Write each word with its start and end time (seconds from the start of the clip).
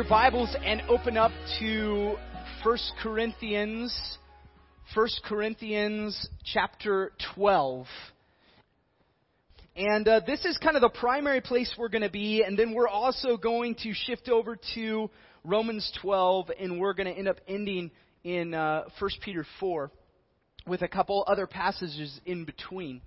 Your 0.00 0.08
Bibles 0.08 0.56
and 0.64 0.80
open 0.88 1.18
up 1.18 1.30
to 1.58 2.16
1 2.64 2.78
Corinthians, 3.02 4.18
1 4.94 5.08
Corinthians 5.26 6.26
chapter 6.42 7.12
12. 7.34 7.84
And 9.76 10.08
uh, 10.08 10.20
this 10.26 10.42
is 10.46 10.56
kind 10.56 10.74
of 10.74 10.80
the 10.80 10.88
primary 10.88 11.42
place 11.42 11.74
we're 11.76 11.90
going 11.90 12.00
to 12.00 12.08
be, 12.08 12.42
and 12.42 12.58
then 12.58 12.72
we're 12.72 12.88
also 12.88 13.36
going 13.36 13.74
to 13.82 13.92
shift 13.92 14.30
over 14.30 14.56
to 14.74 15.10
Romans 15.44 15.92
12, 16.00 16.50
and 16.58 16.80
we're 16.80 16.94
going 16.94 17.12
to 17.12 17.18
end 17.18 17.28
up 17.28 17.36
ending 17.46 17.90
in 18.24 18.54
uh, 18.54 18.84
1 18.98 19.10
Peter 19.22 19.44
4 19.58 19.90
with 20.66 20.80
a 20.80 20.88
couple 20.88 21.26
other 21.26 21.46
passages 21.46 22.18
in 22.24 22.46
between. 22.46 23.02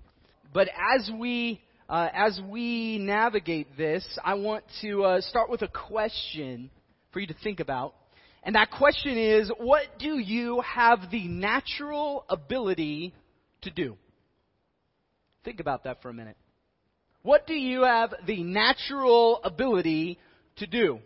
But 0.52 0.68
as 0.96 1.10
we 1.18 1.60
uh, 1.88 2.08
as 2.14 2.40
we 2.48 2.98
navigate 2.98 3.76
this, 3.76 4.06
I 4.24 4.34
want 4.34 4.64
to 4.80 5.04
uh, 5.04 5.20
start 5.22 5.50
with 5.50 5.62
a 5.62 5.68
question 5.68 6.70
for 7.14 7.20
you 7.20 7.26
to 7.28 7.36
think 7.42 7.60
about. 7.60 7.94
And 8.42 8.56
that 8.56 8.70
question 8.70 9.16
is 9.16 9.50
what 9.56 9.84
do 9.98 10.18
you 10.18 10.60
have 10.60 11.10
the 11.10 11.26
natural 11.28 12.26
ability 12.28 13.14
to 13.62 13.70
do? 13.70 13.96
Think 15.44 15.60
about 15.60 15.84
that 15.84 16.02
for 16.02 16.10
a 16.10 16.14
minute. 16.14 16.36
What 17.22 17.46
do 17.46 17.54
you 17.54 17.84
have 17.84 18.12
the 18.26 18.42
natural 18.42 19.40
ability 19.44 20.18
to 20.56 20.66
do? 20.66 20.98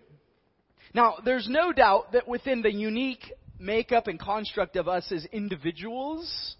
Now, 0.92 1.18
there's 1.24 1.46
no 1.48 1.72
doubt 1.72 2.12
that 2.12 2.26
within 2.26 2.62
the 2.62 2.72
unique 2.72 3.32
makeup 3.60 4.08
and 4.08 4.18
construct 4.18 4.74
of 4.74 4.88
us 4.88 5.12
as 5.12 5.24
individuals, 5.26 6.56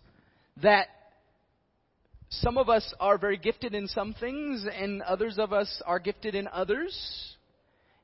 that 0.62 0.86
some 2.30 2.58
of 2.58 2.68
us 2.68 2.94
are 3.00 3.18
very 3.18 3.38
gifted 3.38 3.74
in 3.74 3.88
some 3.88 4.14
things, 4.14 4.66
and 4.72 5.02
others 5.02 5.38
of 5.38 5.52
us 5.52 5.82
are 5.86 5.98
gifted 5.98 6.34
in 6.34 6.46
others. 6.52 7.36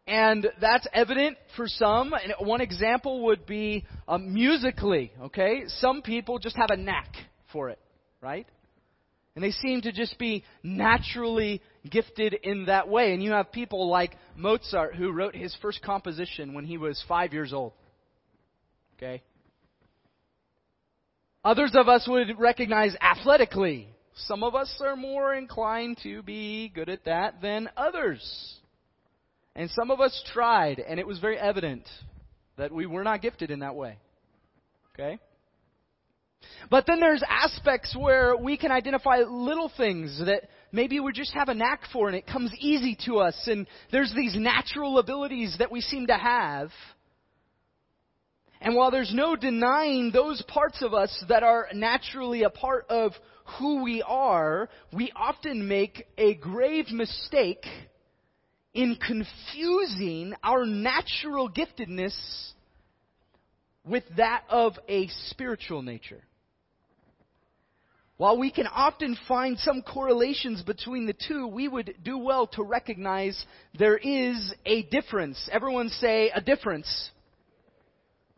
And 0.06 0.46
that's 0.60 0.86
evident 0.92 1.38
for 1.56 1.66
some. 1.66 2.12
And 2.12 2.34
one 2.46 2.60
example 2.60 3.24
would 3.24 3.46
be 3.46 3.86
um, 4.06 4.34
musically, 4.34 5.12
okay? 5.22 5.64
Some 5.66 6.02
people 6.02 6.38
just 6.38 6.56
have 6.56 6.70
a 6.70 6.76
knack 6.76 7.08
for 7.52 7.70
it, 7.70 7.78
right? 8.20 8.46
And 9.34 9.42
they 9.42 9.50
seem 9.50 9.80
to 9.82 9.92
just 9.92 10.18
be 10.18 10.44
naturally 10.62 11.62
gifted 11.90 12.34
in 12.34 12.66
that 12.66 12.88
way. 12.88 13.14
And 13.14 13.22
you 13.22 13.32
have 13.32 13.50
people 13.50 13.88
like 13.88 14.14
Mozart 14.36 14.94
who 14.94 15.10
wrote 15.10 15.34
his 15.34 15.56
first 15.60 15.82
composition 15.82 16.54
when 16.54 16.64
he 16.64 16.76
was 16.76 17.02
five 17.08 17.32
years 17.32 17.52
old. 17.52 17.72
Okay? 18.96 19.22
Others 21.44 21.72
of 21.74 21.88
us 21.88 22.06
would 22.08 22.38
recognize 22.38 22.94
athletically. 23.00 23.88
Some 24.14 24.44
of 24.44 24.54
us 24.54 24.72
are 24.84 24.96
more 24.96 25.34
inclined 25.34 25.98
to 26.04 26.22
be 26.22 26.68
good 26.68 26.88
at 26.88 27.06
that 27.06 27.42
than 27.42 27.68
others. 27.76 28.56
And 29.56 29.70
some 29.70 29.90
of 29.90 30.00
us 30.00 30.22
tried, 30.32 30.80
and 30.80 30.98
it 30.98 31.06
was 31.06 31.18
very 31.18 31.38
evident 31.38 31.88
that 32.56 32.72
we 32.72 32.86
were 32.86 33.04
not 33.04 33.22
gifted 33.22 33.50
in 33.50 33.60
that 33.60 33.74
way. 33.74 33.98
Okay? 34.94 35.18
But 36.70 36.86
then 36.86 37.00
there's 37.00 37.22
aspects 37.28 37.96
where 37.98 38.36
we 38.36 38.56
can 38.56 38.70
identify 38.70 39.18
little 39.18 39.70
things 39.76 40.20
that 40.24 40.48
maybe 40.72 41.00
we 41.00 41.12
just 41.12 41.32
have 41.34 41.48
a 41.48 41.54
knack 41.54 41.82
for 41.92 42.08
and 42.08 42.16
it 42.16 42.26
comes 42.26 42.52
easy 42.58 42.96
to 43.06 43.18
us 43.18 43.36
and 43.46 43.66
there's 43.92 44.12
these 44.14 44.34
natural 44.36 44.98
abilities 44.98 45.56
that 45.58 45.70
we 45.70 45.80
seem 45.80 46.06
to 46.08 46.16
have. 46.16 46.70
And 48.60 48.74
while 48.74 48.90
there's 48.90 49.12
no 49.12 49.36
denying 49.36 50.10
those 50.10 50.42
parts 50.48 50.82
of 50.82 50.94
us 50.94 51.24
that 51.28 51.42
are 51.42 51.68
naturally 51.74 52.44
a 52.44 52.50
part 52.50 52.86
of 52.88 53.12
who 53.58 53.82
we 53.82 54.02
are, 54.02 54.70
we 54.92 55.12
often 55.14 55.68
make 55.68 56.06
a 56.16 56.34
grave 56.34 56.90
mistake 56.90 57.66
in 58.74 58.96
confusing 58.96 60.34
our 60.42 60.66
natural 60.66 61.48
giftedness 61.48 62.14
with 63.86 64.04
that 64.16 64.42
of 64.48 64.74
a 64.88 65.08
spiritual 65.28 65.82
nature. 65.82 66.22
While 68.16 68.38
we 68.38 68.50
can 68.50 68.66
often 68.66 69.16
find 69.26 69.58
some 69.58 69.82
correlations 69.82 70.62
between 70.62 71.06
the 71.06 71.14
two, 71.14 71.48
we 71.48 71.66
would 71.66 71.94
do 72.04 72.16
well 72.16 72.46
to 72.48 72.62
recognize 72.62 73.44
there 73.76 73.96
is 73.96 74.54
a 74.64 74.82
difference. 74.82 75.48
Everyone 75.52 75.88
say 75.88 76.30
a 76.30 76.40
difference. 76.40 77.10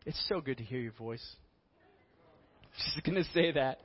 It's 0.06 0.22
so 0.28 0.40
good 0.40 0.58
to 0.58 0.64
hear 0.64 0.80
your 0.80 0.92
voice. 0.92 1.24
Just 2.94 3.04
going 3.04 3.22
to 3.22 3.30
say 3.32 3.52
that. 3.52 3.80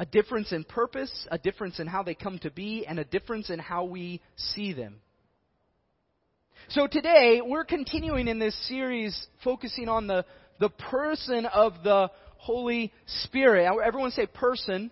A 0.00 0.06
difference 0.06 0.50
in 0.50 0.64
purpose, 0.64 1.12
a 1.30 1.36
difference 1.36 1.78
in 1.78 1.86
how 1.86 2.02
they 2.02 2.14
come 2.14 2.38
to 2.38 2.50
be, 2.50 2.86
and 2.86 2.98
a 2.98 3.04
difference 3.04 3.50
in 3.50 3.58
how 3.58 3.84
we 3.84 4.22
see 4.34 4.72
them. 4.72 4.96
So 6.70 6.86
today, 6.86 7.42
we're 7.44 7.66
continuing 7.66 8.26
in 8.26 8.38
this 8.38 8.56
series 8.66 9.14
focusing 9.44 9.90
on 9.90 10.06
the, 10.06 10.24
the 10.58 10.70
person 10.70 11.44
of 11.44 11.74
the 11.84 12.10
Holy 12.38 12.94
Spirit. 13.24 13.70
Everyone 13.84 14.10
say 14.10 14.24
person. 14.24 14.90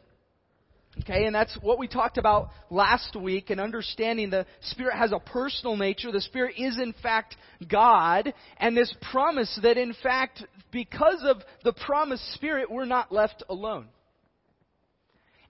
Okay, 1.01 1.25
and 1.25 1.35
that's 1.35 1.57
what 1.63 1.79
we 1.79 1.89
talked 1.89 2.19
about 2.19 2.51
last 2.69 3.17
week 3.17 3.49
and 3.49 3.63
understanding 3.63 4.29
the 4.29 4.45
Spirit 4.61 4.99
has 4.99 5.13
a 5.13 5.21
personal 5.21 5.77
nature. 5.77 6.13
The 6.13 6.21
Spirit 6.21 6.57
is 6.59 6.79
in 6.79 6.93
fact 7.03 7.35
God, 7.67 8.35
and 8.59 8.77
this 8.77 8.95
promise 9.11 9.59
that 9.63 9.79
in 9.79 9.95
fact, 10.03 10.45
because 10.71 11.23
of 11.25 11.39
the 11.65 11.73
promised 11.73 12.35
Spirit, 12.35 12.71
we're 12.71 12.85
not 12.85 13.11
left 13.11 13.43
alone. 13.49 13.87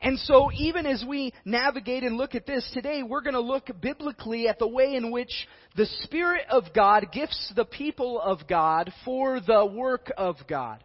And 0.01 0.19
so 0.21 0.51
even 0.53 0.87
as 0.87 1.05
we 1.07 1.33
navigate 1.45 2.05
and 2.05 2.17
look 2.17 2.35
at 2.35 2.47
this 2.47 2.69
today, 2.73 3.03
we're 3.03 3.23
going 3.23 3.35
to 3.35 3.41
look 3.41 3.69
biblically 3.81 4.47
at 4.47 4.59
the 4.59 4.69
way 4.69 4.95
in 4.95 5.11
which 5.11 5.49
the 5.77 5.87
Spirit 6.03 6.45
of 6.51 6.65
God 6.73 7.09
gifts 7.13 7.53
the 7.57 7.65
people 7.65 8.21
of 8.21 8.47
God 8.47 8.93
for 9.05 9.41
the 9.41 9.67
work 9.67 10.13
of 10.17 10.37
God. 10.49 10.85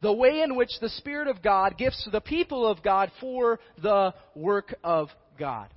The 0.00 0.12
way 0.12 0.40
in 0.42 0.56
which 0.56 0.70
the 0.80 0.88
Spirit 0.88 1.28
of 1.28 1.42
God 1.42 1.76
gifts 1.76 2.08
the 2.10 2.20
people 2.20 2.66
of 2.66 2.82
God 2.82 3.10
for 3.20 3.60
the 3.82 4.14
work 4.34 4.74
of 4.82 5.08
God. 5.38 5.68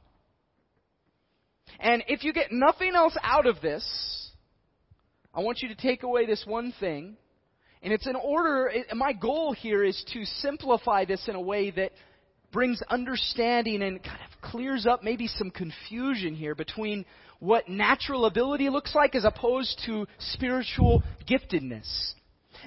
And 1.79 2.03
if 2.07 2.23
you 2.23 2.31
get 2.31 2.51
nothing 2.51 2.95
else 2.95 3.16
out 3.21 3.45
of 3.45 3.61
this, 3.61 3.85
I 5.33 5.41
want 5.41 5.59
you 5.61 5.69
to 5.69 5.75
take 5.75 6.03
away 6.03 6.25
this 6.25 6.43
one 6.45 6.73
thing 6.79 7.17
and 7.81 7.94
it's 7.94 8.07
in 8.07 8.16
order, 8.16 8.72
my 8.94 9.13
goal 9.13 9.53
here 9.53 9.84
is 9.84 10.03
to 10.13 10.25
simplify 10.25 11.06
this 11.06 11.28
in 11.28 11.35
a 11.35 11.41
way 11.41 11.72
that 11.72 11.91
brings 12.51 12.81
understanding 12.90 13.81
and 13.84 14.03
kind 14.03 14.19
of 14.22 14.41
clears 14.51 14.85
up 14.85 15.03
maybe 15.03 15.28
some 15.28 15.51
confusion 15.51 16.35
here 16.35 16.56
between 16.56 17.06
what 17.40 17.69
natural 17.69 18.25
ability 18.25 18.69
looks 18.69 18.94
like 18.94 19.16
as 19.16 19.23
opposed 19.23 19.81
to 19.85 20.06
spiritual 20.17 21.03
giftedness. 21.29 22.13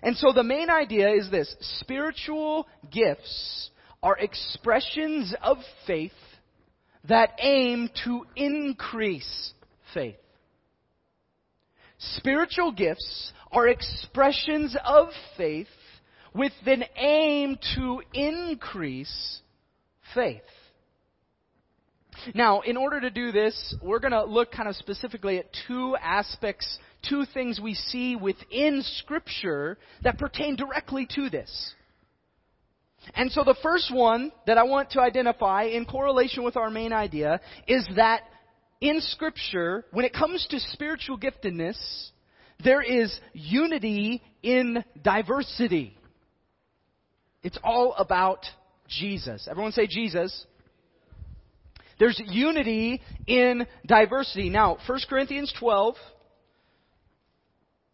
And 0.03 0.17
so 0.17 0.33
the 0.33 0.43
main 0.43 0.71
idea 0.71 1.11
is 1.11 1.31
this 1.31 1.55
spiritual 1.61 2.67
gifts 2.91 3.71
are 4.03 4.17
expressions 4.17 5.35
of 5.43 5.59
faith 5.87 6.13
that 7.09 7.33
aim 7.41 7.91
to 8.05 8.25
increase 8.35 9.53
faith. 9.93 10.17
Spiritual 11.99 12.73
gifts 12.73 13.33
are 13.53 13.69
expressions 13.69 14.77
of 14.85 15.09
faith 15.37 15.67
with 16.35 16.53
an 16.67 16.85
aim 16.97 17.59
to 17.77 18.03
increase 18.15 19.41
faith. 20.15 20.43
Now, 22.35 22.61
in 22.61 22.77
order 22.77 23.01
to 23.01 23.11
do 23.11 23.33
this, 23.33 23.75
we're 23.83 23.99
going 23.99 24.13
to 24.13 24.25
look 24.25 24.53
kind 24.53 24.69
of 24.69 24.77
specifically 24.77 25.39
at 25.39 25.47
two 25.67 25.97
aspects, 26.01 26.79
two 27.09 27.25
things 27.35 27.61
we 27.61 27.75
see 27.75 28.17
within 28.17 28.83
Scripture 28.99 29.79
that 30.03 30.19
pertain 30.19 30.57
directly 30.57 31.07
to 31.15 31.31
this. 31.31 31.75
And 33.15 33.33
so 33.33 33.43
the 33.43 33.57
first 33.63 33.93
one 33.93 34.31
that 34.47 34.59
I 34.59 34.63
want 34.63 34.91
to 34.91 35.01
identify 35.01 35.65
in 35.65 35.85
correlation 35.85 36.45
with 36.45 36.57
our 36.57 36.71
main 36.71 36.93
idea 36.93 37.41
is 37.67 37.89
that 37.97 38.23
in 38.81 39.01
Scripture, 39.01 39.85
when 39.91 40.05
it 40.05 40.13
comes 40.13 40.47
to 40.51 40.61
spiritual 40.61 41.19
giftedness, 41.19 42.11
there 42.65 42.83
is 42.83 43.19
unity 43.33 44.23
in 44.43 44.85
diversity. 45.03 45.97
It's 47.43 47.59
all 47.63 47.95
about 47.95 48.45
Jesus. 48.89 49.49
Everyone 49.51 49.73
say 49.73 49.87
Jesus. 49.87 50.47
There's 51.99 52.21
unity 52.27 53.01
in 53.27 53.67
diversity. 53.87 54.49
Now, 54.49 54.79
1 54.87 55.01
Corinthians 55.09 55.53
12, 55.59 55.95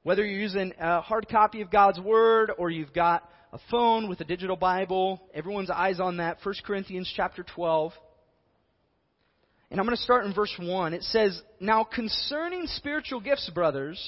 whether 0.02 0.24
you're 0.24 0.40
using 0.40 0.72
a 0.78 1.00
hard 1.00 1.28
copy 1.28 1.60
of 1.60 1.70
God's 1.70 2.00
Word 2.00 2.50
or 2.56 2.70
you've 2.70 2.92
got 2.92 3.28
a 3.52 3.58
phone 3.70 4.08
with 4.08 4.20
a 4.20 4.24
digital 4.24 4.56
Bible, 4.56 5.20
everyone's 5.34 5.70
eyes 5.70 6.00
on 6.00 6.18
that. 6.18 6.38
1 6.42 6.54
Corinthians 6.64 7.12
chapter 7.14 7.42
12. 7.42 7.92
And 9.70 9.78
I'm 9.78 9.86
going 9.86 9.96
to 9.96 10.02
start 10.02 10.24
in 10.24 10.34
verse 10.34 10.54
1. 10.58 10.94
It 10.94 11.02
says, 11.02 11.40
Now 11.60 11.84
concerning 11.84 12.66
spiritual 12.66 13.20
gifts, 13.20 13.50
brothers, 13.54 14.00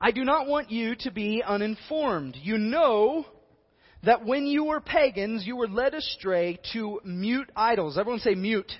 I 0.00 0.12
do 0.12 0.24
not 0.24 0.46
want 0.46 0.70
you 0.70 0.94
to 1.00 1.10
be 1.10 1.42
uninformed. 1.42 2.36
You 2.40 2.56
know 2.58 3.26
that 4.04 4.24
when 4.24 4.46
you 4.46 4.64
were 4.64 4.80
pagans, 4.80 5.44
you 5.46 5.56
were 5.56 5.68
led 5.68 5.94
astray 5.94 6.60
to 6.72 7.00
mute 7.04 7.50
idols. 7.56 7.98
Everyone 7.98 8.20
say 8.20 8.34
mute. 8.34 8.70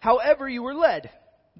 However, 0.00 0.48
you 0.48 0.62
were 0.62 0.74
led. 0.74 1.10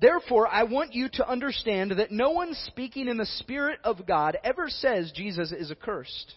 Therefore, 0.00 0.48
I 0.48 0.64
want 0.64 0.94
you 0.94 1.08
to 1.14 1.28
understand 1.28 1.92
that 1.92 2.10
no 2.10 2.30
one 2.30 2.54
speaking 2.54 3.06
in 3.06 3.18
the 3.18 3.26
Spirit 3.26 3.78
of 3.84 4.06
God 4.06 4.38
ever 4.42 4.68
says 4.68 5.12
Jesus 5.14 5.52
is 5.52 5.70
accursed. 5.70 6.34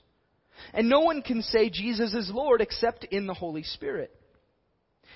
And 0.74 0.90
no 0.90 1.00
one 1.00 1.22
can 1.22 1.42
say 1.42 1.70
Jesus 1.70 2.14
is 2.14 2.30
Lord 2.32 2.62
except 2.62 3.06
in 3.06 3.26
the 3.26 3.34
Holy 3.34 3.64
Spirit. 3.64 4.12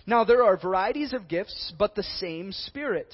Now, 0.05 0.23
there 0.23 0.43
are 0.43 0.57
varieties 0.57 1.13
of 1.13 1.27
gifts, 1.27 1.73
but 1.77 1.93
the 1.93 2.03
same 2.03 2.51
Spirit. 2.51 3.13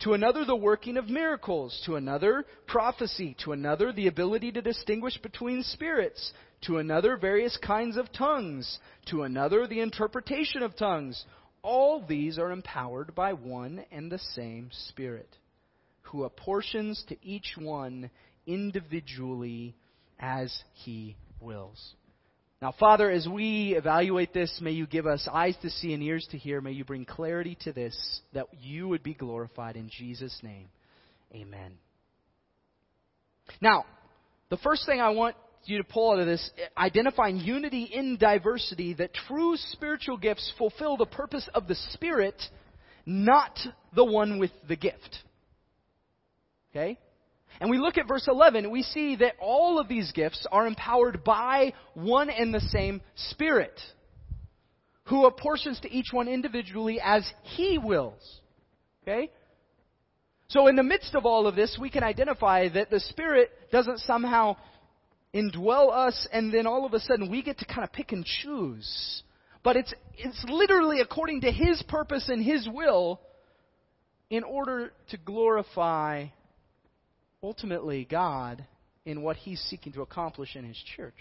to 0.00 0.12
another, 0.12 0.44
the 0.44 0.56
working 0.56 0.96
of 0.96 1.08
miracles. 1.08 1.80
To 1.86 1.96
another, 1.96 2.44
prophecy. 2.66 3.36
To 3.44 3.52
another, 3.52 3.92
the 3.92 4.08
ability 4.08 4.52
to 4.52 4.62
distinguish 4.62 5.18
between 5.18 5.62
spirits. 5.62 6.32
To 6.66 6.78
another, 6.78 7.16
various 7.16 7.56
kinds 7.56 7.96
of 7.96 8.12
tongues. 8.12 8.78
To 9.10 9.22
another, 9.22 9.66
the 9.66 9.80
interpretation 9.80 10.62
of 10.62 10.76
tongues. 10.76 11.24
All 11.62 12.04
these 12.06 12.38
are 12.38 12.52
empowered 12.52 13.14
by 13.14 13.32
one 13.32 13.84
and 13.90 14.10
the 14.10 14.18
same 14.18 14.70
Spirit, 14.88 15.28
who 16.02 16.24
apportions 16.24 17.02
to 17.08 17.16
each 17.26 17.54
one 17.58 18.10
individually 18.46 19.74
as 20.20 20.62
he 20.74 21.16
wills. 21.40 21.94
Now, 22.62 22.72
Father, 22.78 23.10
as 23.10 23.28
we 23.28 23.74
evaluate 23.76 24.32
this, 24.32 24.60
may 24.62 24.70
you 24.70 24.86
give 24.86 25.06
us 25.06 25.28
eyes 25.30 25.54
to 25.60 25.68
see 25.68 25.92
and 25.92 26.02
ears 26.02 26.26
to 26.30 26.38
hear. 26.38 26.60
May 26.62 26.72
you 26.72 26.84
bring 26.84 27.04
clarity 27.04 27.56
to 27.62 27.72
this, 27.72 27.94
that 28.32 28.46
you 28.60 28.88
would 28.88 29.02
be 29.02 29.12
glorified 29.12 29.76
in 29.76 29.90
Jesus' 29.90 30.38
name. 30.42 30.68
Amen. 31.34 31.72
Now, 33.60 33.84
the 34.48 34.56
first 34.56 34.86
thing 34.86 35.00
I 35.00 35.10
want 35.10 35.36
you 35.64 35.78
to 35.78 35.84
pull 35.84 36.12
out 36.12 36.20
of 36.20 36.26
this, 36.26 36.50
identifying 36.78 37.38
unity 37.38 37.90
in 37.92 38.16
diversity, 38.16 38.94
that 38.94 39.12
true 39.12 39.56
spiritual 39.72 40.16
gifts 40.16 40.50
fulfill 40.56 40.96
the 40.96 41.06
purpose 41.06 41.48
of 41.54 41.68
the 41.68 41.74
Spirit, 41.92 42.40
not 43.04 43.58
the 43.94 44.04
one 44.04 44.38
with 44.38 44.52
the 44.68 44.76
gift. 44.76 45.18
Okay? 46.70 46.98
And 47.60 47.70
we 47.70 47.78
look 47.78 47.98
at 47.98 48.08
verse 48.08 48.28
11, 48.28 48.70
we 48.70 48.82
see 48.82 49.16
that 49.16 49.34
all 49.40 49.78
of 49.78 49.88
these 49.88 50.12
gifts 50.12 50.46
are 50.52 50.66
empowered 50.66 51.24
by 51.24 51.72
one 51.94 52.30
and 52.30 52.52
the 52.52 52.60
same 52.60 53.00
Spirit, 53.14 53.80
who 55.04 55.26
apportions 55.26 55.80
to 55.80 55.90
each 55.90 56.08
one 56.12 56.28
individually 56.28 57.00
as 57.02 57.26
He 57.42 57.78
wills. 57.78 58.40
Okay? 59.02 59.30
So 60.48 60.68
in 60.68 60.76
the 60.76 60.82
midst 60.82 61.14
of 61.14 61.26
all 61.26 61.46
of 61.46 61.56
this, 61.56 61.76
we 61.80 61.90
can 61.90 62.04
identify 62.04 62.68
that 62.68 62.90
the 62.90 63.00
Spirit 63.00 63.50
doesn't 63.72 64.00
somehow 64.00 64.56
indwell 65.34 65.92
us 65.92 66.26
and 66.32 66.52
then 66.52 66.66
all 66.66 66.86
of 66.86 66.94
a 66.94 67.00
sudden 67.00 67.30
we 67.30 67.42
get 67.42 67.58
to 67.58 67.64
kind 67.64 67.84
of 67.84 67.92
pick 67.92 68.12
and 68.12 68.24
choose. 68.24 69.22
But 69.62 69.76
it's, 69.76 69.92
it's 70.16 70.44
literally 70.48 71.00
according 71.00 71.40
to 71.42 71.50
His 71.50 71.82
purpose 71.88 72.28
and 72.28 72.42
His 72.44 72.68
will 72.72 73.20
in 74.30 74.44
order 74.44 74.92
to 75.10 75.16
glorify 75.16 76.26
ultimately 77.46 78.04
God 78.10 78.66
in 79.04 79.22
what 79.22 79.36
he's 79.36 79.60
seeking 79.70 79.92
to 79.92 80.02
accomplish 80.02 80.56
in 80.56 80.64
his 80.64 80.82
church. 80.96 81.14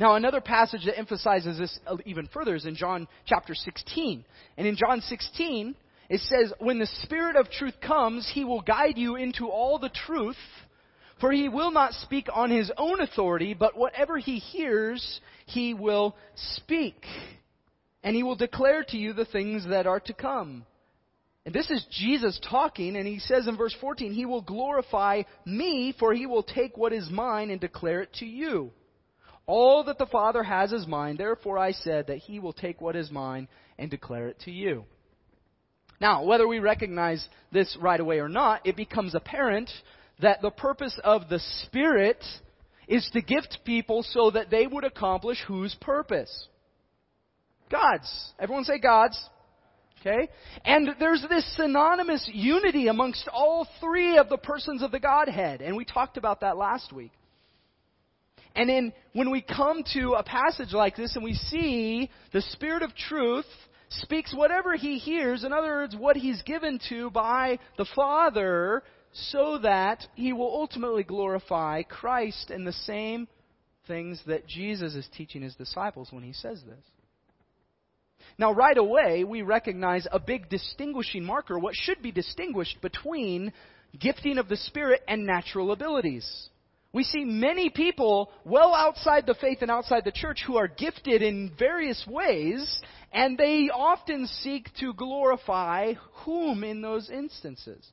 Now, 0.00 0.16
another 0.16 0.40
passage 0.40 0.84
that 0.84 0.98
emphasizes 0.98 1.58
this 1.58 1.78
even 2.04 2.28
further 2.34 2.56
is 2.56 2.66
in 2.66 2.74
John 2.74 3.06
chapter 3.24 3.54
16. 3.54 4.24
And 4.58 4.66
in 4.66 4.76
John 4.76 5.00
16, 5.00 5.76
it 6.08 6.20
says, 6.22 6.52
When 6.58 6.80
the 6.80 6.90
Spirit 7.04 7.36
of 7.36 7.50
truth 7.50 7.76
comes, 7.80 8.28
he 8.34 8.44
will 8.44 8.62
guide 8.62 8.98
you 8.98 9.14
into 9.14 9.46
all 9.46 9.78
the 9.78 9.92
truth, 10.06 10.36
for 11.20 11.30
he 11.30 11.48
will 11.48 11.70
not 11.70 11.94
speak 11.94 12.26
on 12.34 12.50
his 12.50 12.70
own 12.76 13.00
authority, 13.00 13.54
but 13.54 13.78
whatever 13.78 14.18
he 14.18 14.38
hears, 14.38 15.20
he 15.46 15.72
will 15.72 16.16
speak. 16.56 17.06
And 18.02 18.16
he 18.16 18.24
will 18.24 18.36
declare 18.36 18.82
to 18.88 18.96
you 18.96 19.12
the 19.12 19.24
things 19.24 19.66
that 19.68 19.86
are 19.86 20.00
to 20.00 20.12
come. 20.12 20.66
And 21.50 21.54
this 21.56 21.68
is 21.68 21.84
Jesus 21.90 22.38
talking, 22.48 22.94
and 22.94 23.08
he 23.08 23.18
says 23.18 23.48
in 23.48 23.56
verse 23.56 23.74
14, 23.80 24.12
He 24.12 24.24
will 24.24 24.40
glorify 24.40 25.22
me, 25.44 25.92
for 25.98 26.14
he 26.14 26.24
will 26.24 26.44
take 26.44 26.76
what 26.76 26.92
is 26.92 27.10
mine 27.10 27.50
and 27.50 27.60
declare 27.60 28.02
it 28.02 28.12
to 28.20 28.24
you. 28.24 28.70
All 29.46 29.82
that 29.82 29.98
the 29.98 30.06
Father 30.06 30.44
has 30.44 30.70
is 30.70 30.86
mine, 30.86 31.16
therefore 31.16 31.58
I 31.58 31.72
said 31.72 32.06
that 32.06 32.18
he 32.18 32.38
will 32.38 32.52
take 32.52 32.80
what 32.80 32.94
is 32.94 33.10
mine 33.10 33.48
and 33.80 33.90
declare 33.90 34.28
it 34.28 34.38
to 34.44 34.52
you. 34.52 34.84
Now, 36.00 36.22
whether 36.22 36.46
we 36.46 36.60
recognize 36.60 37.26
this 37.50 37.76
right 37.80 37.98
away 37.98 38.20
or 38.20 38.28
not, 38.28 38.64
it 38.64 38.76
becomes 38.76 39.16
apparent 39.16 39.72
that 40.22 40.42
the 40.42 40.52
purpose 40.52 41.00
of 41.02 41.28
the 41.28 41.40
Spirit 41.64 42.22
is 42.86 43.10
to 43.12 43.22
gift 43.22 43.58
people 43.64 44.04
so 44.04 44.30
that 44.30 44.50
they 44.50 44.68
would 44.68 44.84
accomplish 44.84 45.38
whose 45.48 45.74
purpose? 45.80 46.46
God's. 47.72 48.32
Everyone 48.38 48.62
say 48.62 48.78
God's. 48.78 49.20
Okay? 50.00 50.28
And 50.64 50.90
there's 50.98 51.24
this 51.28 51.44
synonymous 51.56 52.28
unity 52.32 52.88
amongst 52.88 53.28
all 53.28 53.66
three 53.80 54.16
of 54.16 54.28
the 54.28 54.38
persons 54.38 54.82
of 54.82 54.92
the 54.92 55.00
Godhead. 55.00 55.60
And 55.60 55.76
we 55.76 55.84
talked 55.84 56.16
about 56.16 56.40
that 56.40 56.56
last 56.56 56.92
week. 56.92 57.12
And 58.56 58.68
then 58.68 58.92
when 59.12 59.30
we 59.30 59.42
come 59.42 59.84
to 59.94 60.14
a 60.14 60.22
passage 60.22 60.72
like 60.72 60.96
this 60.96 61.14
and 61.14 61.24
we 61.24 61.34
see 61.34 62.10
the 62.32 62.42
Spirit 62.42 62.82
of 62.82 62.94
truth 62.96 63.46
speaks 63.90 64.34
whatever 64.34 64.74
he 64.74 64.98
hears, 64.98 65.44
in 65.44 65.52
other 65.52 65.68
words, 65.68 65.96
what 65.96 66.16
he's 66.16 66.42
given 66.42 66.80
to 66.88 67.10
by 67.10 67.58
the 67.76 67.86
Father, 67.94 68.82
so 69.12 69.58
that 69.58 70.04
he 70.14 70.32
will 70.32 70.52
ultimately 70.52 71.02
glorify 71.02 71.82
Christ 71.82 72.50
in 72.50 72.64
the 72.64 72.72
same 72.72 73.28
things 73.86 74.20
that 74.26 74.46
Jesus 74.46 74.94
is 74.94 75.08
teaching 75.16 75.42
his 75.42 75.54
disciples 75.56 76.08
when 76.10 76.22
he 76.22 76.32
says 76.32 76.62
this. 76.66 76.84
Now, 78.40 78.52
right 78.52 78.78
away, 78.78 79.22
we 79.22 79.42
recognize 79.42 80.06
a 80.10 80.18
big 80.18 80.48
distinguishing 80.48 81.26
marker, 81.26 81.58
what 81.58 81.74
should 81.74 82.00
be 82.00 82.10
distinguished 82.10 82.80
between 82.80 83.52
gifting 83.98 84.38
of 84.38 84.48
the 84.48 84.56
Spirit 84.56 85.02
and 85.06 85.26
natural 85.26 85.72
abilities. 85.72 86.48
We 86.94 87.04
see 87.04 87.26
many 87.26 87.68
people 87.68 88.32
well 88.46 88.74
outside 88.74 89.26
the 89.26 89.34
faith 89.34 89.58
and 89.60 89.70
outside 89.70 90.06
the 90.06 90.10
church 90.10 90.42
who 90.46 90.56
are 90.56 90.68
gifted 90.68 91.20
in 91.20 91.52
various 91.58 92.02
ways, 92.08 92.80
and 93.12 93.36
they 93.36 93.68
often 93.68 94.26
seek 94.26 94.72
to 94.80 94.94
glorify 94.94 95.92
whom 96.24 96.64
in 96.64 96.80
those 96.80 97.10
instances? 97.10 97.86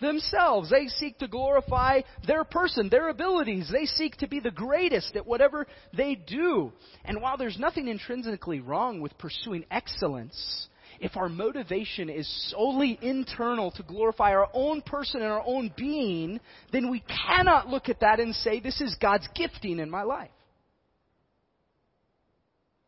Themselves. 0.00 0.70
They 0.70 0.88
seek 0.88 1.18
to 1.18 1.28
glorify 1.28 2.02
their 2.26 2.44
person, 2.44 2.88
their 2.88 3.08
abilities. 3.08 3.70
They 3.72 3.86
seek 3.86 4.16
to 4.18 4.28
be 4.28 4.40
the 4.40 4.50
greatest 4.50 5.16
at 5.16 5.26
whatever 5.26 5.66
they 5.96 6.14
do. 6.14 6.72
And 7.04 7.20
while 7.20 7.36
there's 7.36 7.58
nothing 7.58 7.88
intrinsically 7.88 8.60
wrong 8.60 9.00
with 9.00 9.16
pursuing 9.18 9.64
excellence, 9.70 10.68
if 11.00 11.16
our 11.16 11.28
motivation 11.28 12.08
is 12.08 12.28
solely 12.50 12.98
internal 13.02 13.70
to 13.72 13.82
glorify 13.82 14.30
our 14.30 14.48
own 14.52 14.80
person 14.82 15.22
and 15.22 15.30
our 15.30 15.42
own 15.44 15.72
being, 15.76 16.40
then 16.72 16.90
we 16.90 17.02
cannot 17.26 17.68
look 17.68 17.88
at 17.88 18.00
that 18.00 18.20
and 18.20 18.34
say, 18.34 18.60
this 18.60 18.80
is 18.80 18.96
God's 19.00 19.28
gifting 19.34 19.78
in 19.78 19.90
my 19.90 20.02
life. 20.02 20.30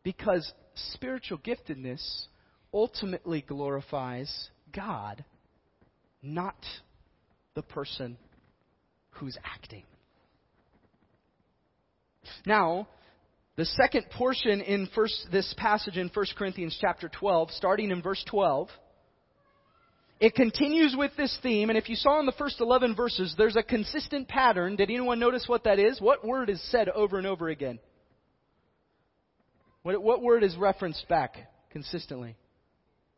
Because 0.03 0.53
spiritual 0.93 1.39
giftedness 1.39 2.27
ultimately 2.73 3.43
glorifies 3.43 4.51
God, 4.73 5.25
not 6.23 6.57
the 7.57 7.63
person 7.63 8.17
who's 9.11 9.37
acting. 9.45 9.83
Now, 12.47 12.87
The 13.57 13.65
second 13.65 14.11
portion 14.11 14.61
in 14.61 14.87
first, 14.95 15.29
this 15.33 15.55
passage 15.57 15.97
in 15.97 16.11
1 16.13 16.27
Corinthians 16.37 16.77
chapter 16.79 17.09
12, 17.09 17.51
starting 17.53 17.91
in 17.91 18.03
verse 18.03 18.23
12, 18.29 18.69
it 20.21 20.35
continues 20.35 20.95
with 20.97 21.13
this 21.17 21.37
theme, 21.43 21.71
and 21.71 21.79
if 21.79 21.89
you 21.89 21.97
saw 21.97 22.21
in 22.21 22.27
the 22.27 22.33
first 22.33 22.61
11 22.61 22.95
verses, 22.95 23.35
there's 23.37 23.57
a 23.57 23.63
consistent 23.63 24.29
pattern. 24.29 24.77
Did 24.77 24.91
anyone 24.91 25.19
notice 25.19 25.45
what 25.47 25.65
that 25.65 25.79
is? 25.79 26.01
What 26.01 26.27
word 26.27 26.51
is 26.51 26.63
said 26.71 26.91
over 26.91 27.17
and 27.17 27.27
over 27.27 27.49
again? 27.49 27.79
What, 29.83 30.03
what 30.03 30.23
word 30.23 30.45
is 30.45 30.55
referenced 30.57 31.09
back 31.09 31.37
consistently? 31.71 32.37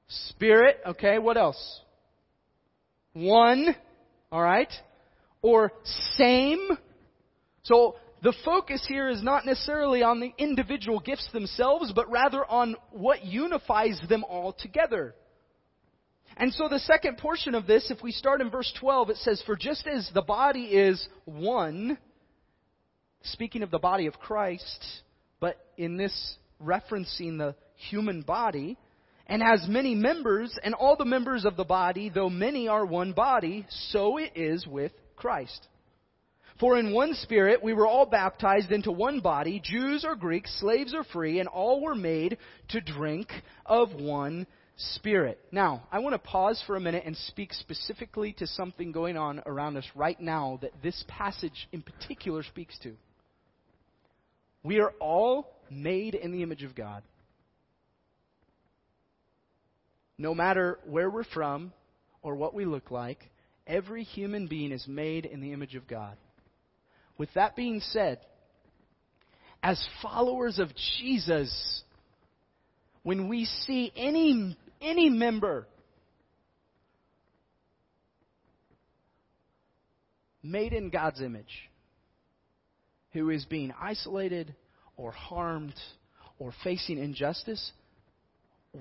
Spirit, 0.07 0.79
okay, 0.87 1.19
what 1.19 1.37
else? 1.37 1.81
One, 3.13 3.75
alright? 4.33 4.73
Or 5.43 5.73
same. 6.17 6.69
So 7.63 7.97
the 8.23 8.35
focus 8.45 8.85
here 8.89 9.09
is 9.09 9.23
not 9.23 9.47
necessarily 9.47 10.03
on 10.03 10.21
the 10.21 10.33
individual 10.39 11.01
gifts 11.01 11.29
themselves, 11.33 11.93
but 11.95 12.11
rather 12.11 12.45
on 12.45 12.77
what 12.91 13.25
unifies 13.25 14.01
them 14.09 14.25
all 14.25 14.53
together. 14.53 15.15
And 16.37 16.53
so 16.53 16.69
the 16.69 16.79
second 16.81 17.19
portion 17.19 17.55
of 17.55 17.67
this, 17.67 17.91
if 17.91 18.03
we 18.03 18.13
start 18.13 18.41
in 18.41 18.51
verse 18.51 18.73
12, 18.79 19.11
it 19.11 19.17
says, 19.19 19.43
For 19.45 19.57
just 19.57 19.87
as 19.87 20.11
the 20.15 20.23
body 20.23 20.65
is 20.65 21.07
one, 21.25 21.99
speaking 23.23 23.63
of 23.63 23.71
the 23.71 23.79
body 23.79 24.07
of 24.07 24.19
Christ, 24.19 24.85
but 25.41 25.57
in 25.77 25.97
this 25.97 26.37
referencing 26.63 27.39
the 27.39 27.55
human 27.75 28.23
body, 28.23 28.77
and 29.29 29.43
has 29.43 29.67
many 29.69 29.95
members, 29.95 30.57
and 30.63 30.75
all 30.75 30.97
the 30.97 31.05
members 31.05 31.45
of 31.45 31.57
the 31.57 31.65
body, 31.65 32.09
though 32.09 32.31
many 32.31 32.69
are 32.69 32.87
one 32.87 33.13
body, 33.13 33.67
so 33.91 34.17
it 34.17 34.33
is 34.35 34.67
with 34.67 34.93
Christ. 35.17 35.67
For 36.59 36.77
in 36.77 36.93
one 36.93 37.15
spirit 37.15 37.63
we 37.63 37.73
were 37.73 37.87
all 37.87 38.07
baptized 38.07 38.73
into 38.73 38.91
one 38.91 39.21
body, 39.21 39.61
Jews 39.63 40.05
or 40.05 40.17
Greeks, 40.17 40.59
slaves 40.61 40.95
or 40.95 41.05
free, 41.05 41.39
and 41.39 41.49
all 41.49 41.81
were 41.81 41.95
made 41.95 42.39
to 42.71 42.81
drink 42.81 43.29
of 43.65 43.93
one 43.95 44.47
spirit. 44.77 45.39
Now, 45.53 45.85
I 45.93 46.01
want 46.01 46.15
to 46.15 46.19
pause 46.19 46.63
for 46.67 46.77
a 46.77 46.81
minute 46.81 47.05
and 47.05 47.17
speak 47.17 47.53
specifically 47.53 48.33
to 48.35 48.47
something 48.47 48.93
going 48.93 49.17
on 49.17 49.43
around 49.47 49.77
us 49.77 49.87
right 49.95 50.21
now 50.21 50.59
that 50.63 50.83
this 50.83 51.05
passage 51.07 51.69
in 51.73 51.83
particular 51.83 52.43
speaks 52.43 52.79
to. 52.81 52.95
We 54.63 54.81
are 54.81 54.93
all 55.01 55.53
made 55.71 56.15
in 56.15 56.33
the 56.33 56.43
image 56.43 56.65
of 56.65 56.75
God. 56.75 57.03
No 60.19 60.35
matter 60.35 60.79
where 60.85 61.09
we're 61.09 61.25
from 61.25 61.73
or 62.23 62.35
what 62.35 62.53
we 62.53 62.65
look 62.65 62.91
like, 62.91 63.31
every 63.67 64.03
human 64.03 64.49
being 64.49 64.73
is 64.73 64.85
made 64.89 65.25
in 65.25 65.41
the 65.41 65.53
image 65.53 65.77
of 65.77 65.87
God. 65.87 66.17
With 67.17 67.33
that 67.35 67.55
being 67.55 67.81
said, 67.81 68.19
as 69.63 69.85
followers 70.03 70.59
of 70.59 70.71
Jesus, 70.99 71.83
when 73.03 73.29
we 73.29 73.45
see 73.45 73.93
any, 73.97 74.57
any 74.81 75.09
member 75.09 75.67
made 80.43 80.73
in 80.73 80.91
God's 80.91 81.21
image 81.21 81.71
who 83.13 83.31
is 83.31 83.45
being 83.45 83.73
isolated 83.81 84.55
or 84.97 85.11
harmed 85.11 85.75
or 86.39 86.53
facing 86.63 86.99
injustice, 86.99 87.73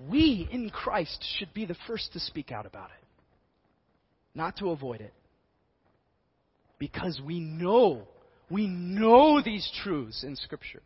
we 0.09 0.47
in 0.51 0.69
Christ 0.69 1.23
should 1.37 1.53
be 1.53 1.65
the 1.65 1.75
first 1.87 2.13
to 2.13 2.19
speak 2.19 2.51
out 2.51 2.65
about 2.65 2.89
it, 2.89 3.05
not 4.35 4.57
to 4.57 4.71
avoid 4.71 5.01
it. 5.01 5.13
Because 6.79 7.19
we 7.25 7.39
know 7.39 8.07
we 8.49 8.67
know 8.67 9.41
these 9.41 9.69
truths 9.83 10.23
in 10.23 10.35
Scripture. 10.35 10.81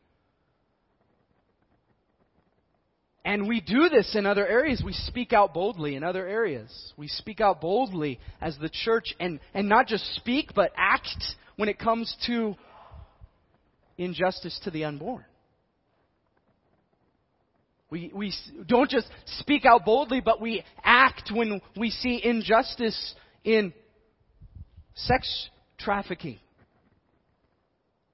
And 3.24 3.48
we 3.48 3.62
do 3.62 3.88
this 3.88 4.16
in 4.16 4.26
other 4.26 4.48
areas. 4.48 4.82
We 4.84 4.94
speak 4.94 5.32
out 5.32 5.54
boldly 5.54 5.96
in 5.96 6.04
other 6.04 6.28
areas. 6.28 6.94
We 6.98 7.08
speak 7.08 7.40
out 7.40 7.62
boldly 7.62 8.20
as 8.42 8.58
the 8.58 8.70
church 8.70 9.14
and, 9.20 9.40
and 9.54 9.70
not 9.70 9.86
just 9.86 10.04
speak, 10.16 10.54
but 10.56 10.72
act 10.76 11.24
when 11.56 11.70
it 11.70 11.78
comes 11.78 12.16
to 12.26 12.56
injustice 13.98 14.60
to 14.64 14.72
the 14.72 14.86
unborn. 14.86 15.24
We, 17.92 18.10
we 18.16 18.34
don't 18.68 18.90
just 18.90 19.06
speak 19.40 19.66
out 19.66 19.84
boldly, 19.84 20.22
but 20.22 20.40
we 20.40 20.64
act 20.82 21.30
when 21.32 21.62
we 21.76 21.90
see 21.90 22.22
injustice 22.24 23.14
in 23.44 23.74
sex 24.96 25.50
trafficking. 25.78 26.40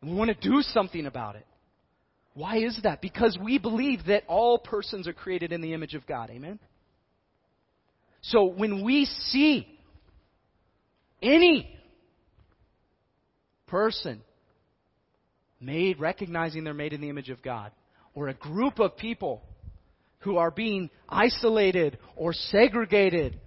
And 0.01 0.12
we 0.12 0.17
want 0.17 0.29
to 0.29 0.50
do 0.50 0.62
something 0.62 1.05
about 1.05 1.36
it. 1.36 1.46
Why 2.34 2.57
is 2.57 2.79
that? 2.84 3.01
Because 3.01 3.38
we 3.41 3.60
believe 3.60 4.05
that 4.07 4.24
all 4.27 4.57
persons 4.57 5.07
are 5.07 5.13
created 5.13 5.51
in 5.51 5.62
the 5.62 5.74
image 5.74 5.93
of 5.93 6.07
God. 6.07 6.31
Amen? 6.31 6.60
So 8.22 8.46
when 8.46 8.84
we 8.84 9.05
see 9.05 9.67
any 11.22 11.69
person 13.67 14.22
made, 15.60 16.00
recognizing 16.00 16.63
they're 16.63 16.74
made 16.74 16.93
in 16.93 17.01
the 17.01 17.10
image 17.10 17.29
of 17.29 17.43
God, 17.43 17.72
or 18.15 18.27
a 18.27 18.34
group 18.34 18.79
of 18.79 18.98
people 18.98 19.43
who 20.27 20.36
are 20.36 20.51
being 20.51 20.89
isolated 21.07 21.98
or 22.17 22.34
segregated, 22.34 23.39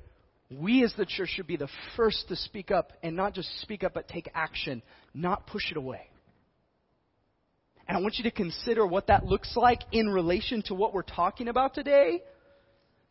we 0.51 0.83
as 0.83 0.95
the 0.97 1.05
church 1.05 1.29
should 1.29 1.47
be 1.47 1.59
the 1.59 1.69
first 1.95 2.27
to 2.29 2.37
speak 2.37 2.71
up 2.71 2.95
and 3.03 3.15
not 3.15 3.35
just 3.35 3.61
speak 3.61 3.85
up 3.85 3.93
but 3.93 4.09
take 4.09 4.31
action, 4.35 4.83
not 5.13 5.47
push 5.47 5.71
it 5.71 5.77
away. 5.77 6.09
And 7.87 7.99
I 7.99 8.01
want 8.01 8.15
you 8.17 8.25
to 8.25 8.31
consider 8.31 8.87
what 8.87 9.09
that 9.09 9.27
looks 9.27 9.55
like 9.57 9.81
in 9.93 10.09
relation 10.09 10.63
to 10.67 10.75
what 10.75 10.95
we're 10.95 11.03
talking 11.03 11.49
about 11.49 11.75
today. 11.75 12.23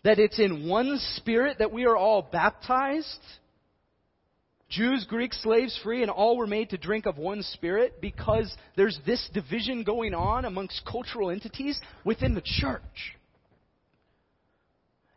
That 0.04 0.18
it's 0.18 0.40
in 0.40 0.68
one 0.68 0.98
spirit 1.18 1.58
that 1.60 1.72
we 1.72 1.86
are 1.86 1.96
all 1.96 2.24
baptized. 2.24 3.20
Jews, 4.70 5.06
Greeks, 5.08 5.40
slaves, 5.44 5.80
free, 5.84 6.02
and 6.02 6.10
all 6.10 6.38
were 6.38 6.48
made 6.48 6.72
to 6.72 6.78
drink 6.78 7.06
of 7.06 7.20
one 7.20 7.44
spirit 7.44 8.02
because 8.02 8.52
there's 8.76 8.98
this 9.06 9.30
division 9.32 9.84
going 9.84 10.16
on 10.16 10.46
amongst 10.46 10.82
cultural 10.90 11.30
entities 11.30 11.80
within 12.04 12.34
the 12.34 12.42
church. 12.44 13.19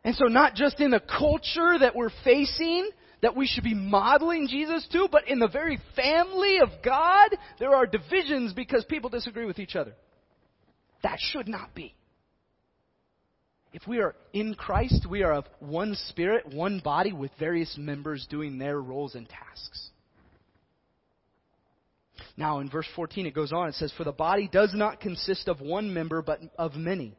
And 0.03 0.15
so 0.15 0.25
not 0.25 0.55
just 0.55 0.79
in 0.79 0.91
the 0.91 0.99
culture 0.99 1.77
that 1.79 1.95
we're 1.95 2.11
facing, 2.23 2.89
that 3.21 3.37
we 3.37 3.47
should 3.47 3.63
be 3.63 3.73
modeling 3.73 4.47
Jesus 4.49 4.85
to, 4.91 5.07
but 5.09 5.29
in 5.29 5.39
the 5.39 5.47
very 5.47 5.79
family 5.95 6.59
of 6.61 6.69
God, 6.83 7.29
there 7.57 7.73
are 7.73 7.85
divisions 7.85 8.51
because 8.53 8.83
people 8.85 9.09
disagree 9.09 9.45
with 9.45 9.59
each 9.59 9.75
other. 9.77 9.93
That 11.03 11.19
should 11.19 11.47
not 11.47 11.73
be. 11.73 11.95
If 13.71 13.87
we 13.87 13.99
are 13.99 14.13
in 14.33 14.53
Christ, 14.53 15.07
we 15.09 15.23
are 15.23 15.33
of 15.33 15.45
one 15.59 15.95
spirit, 16.09 16.53
one 16.53 16.79
body, 16.79 17.11
with 17.11 17.31
various 17.39 17.75
members 17.77 18.27
doing 18.29 18.57
their 18.57 18.79
roles 18.79 19.15
and 19.15 19.27
tasks. 19.27 19.89
Now, 22.37 22.59
in 22.59 22.69
verse 22.69 22.87
14, 22.95 23.25
it 23.25 23.33
goes 23.33 23.51
on. 23.51 23.69
It 23.69 23.75
says, 23.75 23.93
For 23.97 24.03
the 24.03 24.11
body 24.11 24.49
does 24.51 24.73
not 24.75 24.99
consist 24.99 25.47
of 25.47 25.61
one 25.61 25.93
member, 25.93 26.21
but 26.21 26.39
of 26.57 26.75
many. 26.75 27.15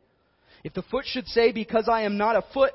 If 0.64 0.72
the 0.72 0.82
foot 0.82 1.04
should 1.06 1.28
say, 1.28 1.52
Because 1.52 1.88
I 1.88 2.02
am 2.02 2.16
not 2.16 2.36
a 2.36 2.42
foot, 2.54 2.72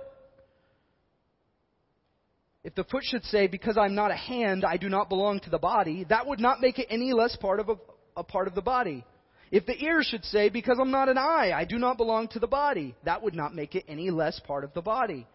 if 2.63 2.75
the 2.75 2.83
foot 2.83 3.03
should 3.03 3.25
say, 3.25 3.47
Because 3.47 3.77
I'm 3.77 3.95
not 3.95 4.11
a 4.11 4.15
hand, 4.15 4.63
I 4.63 4.77
do 4.77 4.87
not 4.87 5.09
belong 5.09 5.39
to 5.41 5.49
the 5.49 5.57
body, 5.57 6.05
that 6.09 6.27
would 6.27 6.39
not 6.39 6.61
make 6.61 6.77
it 6.77 6.87
any 6.89 7.11
less 7.13 7.35
part 7.35 7.59
of 7.59 7.69
a, 7.69 7.75
a 8.15 8.23
part 8.23 8.47
of 8.47 8.53
the 8.53 8.61
body. 8.61 9.03
If 9.51 9.65
the 9.65 9.83
ear 9.83 10.03
should 10.03 10.23
say, 10.23 10.49
Because 10.49 10.77
I'm 10.79 10.91
not 10.91 11.09
an 11.09 11.17
eye, 11.17 11.51
I 11.53 11.65
do 11.65 11.79
not 11.79 11.97
belong 11.97 12.27
to 12.29 12.39
the 12.39 12.47
body, 12.47 12.95
that 13.05 13.23
would 13.23 13.35
not 13.35 13.55
make 13.55 13.73
it 13.73 13.85
any 13.87 14.11
less 14.11 14.39
part 14.39 14.63
of 14.63 14.73
the 14.75 14.81
body. 14.81 15.25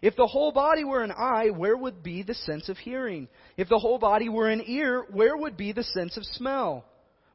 If 0.00 0.14
the 0.14 0.28
whole 0.28 0.52
body 0.52 0.84
were 0.84 1.02
an 1.02 1.10
eye, 1.10 1.50
where 1.50 1.76
would 1.76 2.04
be 2.04 2.22
the 2.22 2.34
sense 2.34 2.68
of 2.68 2.78
hearing? 2.78 3.26
If 3.56 3.68
the 3.68 3.80
whole 3.80 3.98
body 3.98 4.28
were 4.28 4.48
an 4.48 4.62
ear, 4.64 5.04
where 5.10 5.36
would 5.36 5.56
be 5.56 5.72
the 5.72 5.82
sense 5.82 6.16
of 6.16 6.24
smell? 6.24 6.84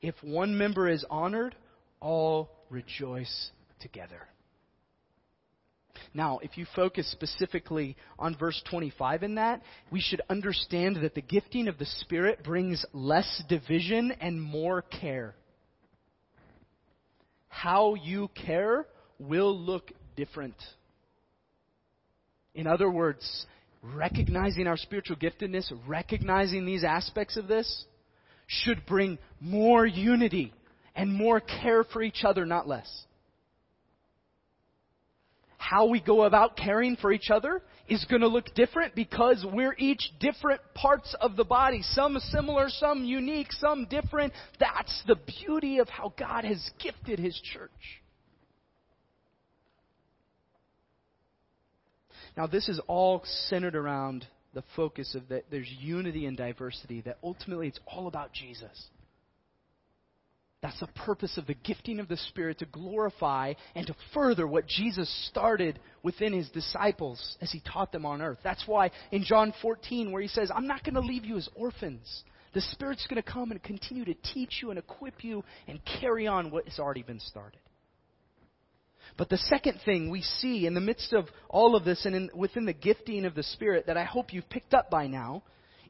If 0.00 0.14
one 0.22 0.56
member 0.56 0.88
is 0.88 1.04
honored, 1.10 1.54
all 2.00 2.50
rejoice 2.70 3.50
together. 3.80 4.28
Now, 6.14 6.38
if 6.38 6.56
you 6.56 6.66
focus 6.74 7.10
specifically 7.10 7.96
on 8.18 8.36
verse 8.36 8.62
25 8.70 9.22
in 9.22 9.34
that, 9.34 9.62
we 9.90 10.00
should 10.00 10.22
understand 10.30 10.96
that 11.02 11.14
the 11.14 11.22
gifting 11.22 11.68
of 11.68 11.78
the 11.78 11.86
Spirit 11.86 12.44
brings 12.44 12.84
less 12.92 13.42
division 13.48 14.12
and 14.20 14.40
more 14.40 14.82
care. 14.82 15.34
How 17.48 17.94
you 17.94 18.30
care 18.34 18.86
will 19.18 19.56
look 19.58 19.92
different. 20.16 20.54
In 22.54 22.66
other 22.66 22.90
words, 22.90 23.46
recognizing 23.82 24.66
our 24.66 24.76
spiritual 24.76 25.16
giftedness, 25.16 25.70
recognizing 25.86 26.64
these 26.64 26.84
aspects 26.84 27.36
of 27.36 27.48
this, 27.48 27.84
should 28.48 28.84
bring 28.86 29.18
more 29.40 29.86
unity 29.86 30.52
and 30.96 31.12
more 31.12 31.38
care 31.40 31.84
for 31.84 32.02
each 32.02 32.24
other, 32.24 32.44
not 32.44 32.66
less. 32.66 32.90
How 35.58 35.86
we 35.86 36.00
go 36.00 36.22
about 36.22 36.56
caring 36.56 36.96
for 36.96 37.12
each 37.12 37.30
other 37.30 37.62
is 37.88 38.04
going 38.08 38.22
to 38.22 38.28
look 38.28 38.54
different 38.54 38.94
because 38.94 39.44
we're 39.52 39.74
each 39.76 40.10
different 40.18 40.62
parts 40.74 41.14
of 41.20 41.36
the 41.36 41.44
body. 41.44 41.82
Some 41.82 42.18
similar, 42.30 42.68
some 42.68 43.04
unique, 43.04 43.52
some 43.52 43.86
different. 43.88 44.32
That's 44.58 45.02
the 45.06 45.16
beauty 45.46 45.78
of 45.78 45.88
how 45.88 46.14
God 46.18 46.44
has 46.44 46.70
gifted 46.82 47.18
His 47.18 47.38
church. 47.52 47.70
Now, 52.36 52.46
this 52.46 52.68
is 52.68 52.80
all 52.86 53.22
centered 53.48 53.76
around 53.76 54.26
the 54.58 54.64
focus 54.74 55.14
of 55.14 55.28
that 55.28 55.44
there's 55.52 55.72
unity 55.78 56.26
and 56.26 56.36
diversity, 56.36 57.00
that 57.02 57.18
ultimately 57.22 57.68
it's 57.68 57.78
all 57.86 58.08
about 58.08 58.32
Jesus. 58.32 58.88
That's 60.60 60.80
the 60.80 60.88
purpose 60.88 61.38
of 61.38 61.46
the 61.46 61.54
gifting 61.54 62.00
of 62.00 62.08
the 62.08 62.16
Spirit 62.16 62.58
to 62.58 62.66
glorify 62.66 63.52
and 63.76 63.86
to 63.86 63.94
further 64.12 64.48
what 64.48 64.66
Jesus 64.66 65.08
started 65.30 65.78
within 66.02 66.32
his 66.32 66.48
disciples 66.48 67.36
as 67.40 67.52
he 67.52 67.60
taught 67.60 67.92
them 67.92 68.04
on 68.04 68.20
earth. 68.20 68.38
That's 68.42 68.66
why 68.66 68.90
in 69.12 69.22
John 69.22 69.54
14, 69.62 70.10
where 70.10 70.22
he 70.22 70.26
says, 70.26 70.50
I'm 70.52 70.66
not 70.66 70.82
going 70.82 70.94
to 70.94 71.00
leave 71.00 71.24
you 71.24 71.36
as 71.36 71.48
orphans. 71.54 72.24
The 72.54 72.60
Spirit's 72.60 73.06
going 73.06 73.22
to 73.22 73.32
come 73.32 73.52
and 73.52 73.62
continue 73.62 74.04
to 74.06 74.14
teach 74.34 74.58
you 74.60 74.70
and 74.70 74.78
equip 74.80 75.22
you 75.22 75.44
and 75.68 75.78
carry 76.00 76.26
on 76.26 76.50
what 76.50 76.64
has 76.64 76.80
already 76.80 77.04
been 77.04 77.20
started. 77.20 77.60
But 79.18 79.28
the 79.28 79.36
second 79.36 79.80
thing 79.84 80.10
we 80.10 80.22
see 80.22 80.64
in 80.64 80.74
the 80.74 80.80
midst 80.80 81.12
of 81.12 81.28
all 81.48 81.74
of 81.74 81.84
this 81.84 82.06
and 82.06 82.14
in, 82.14 82.30
within 82.34 82.64
the 82.64 82.72
gifting 82.72 83.24
of 83.24 83.34
the 83.34 83.42
Spirit 83.42 83.86
that 83.88 83.96
I 83.96 84.04
hope 84.04 84.32
you've 84.32 84.48
picked 84.48 84.72
up 84.72 84.90
by 84.90 85.08
now 85.08 85.42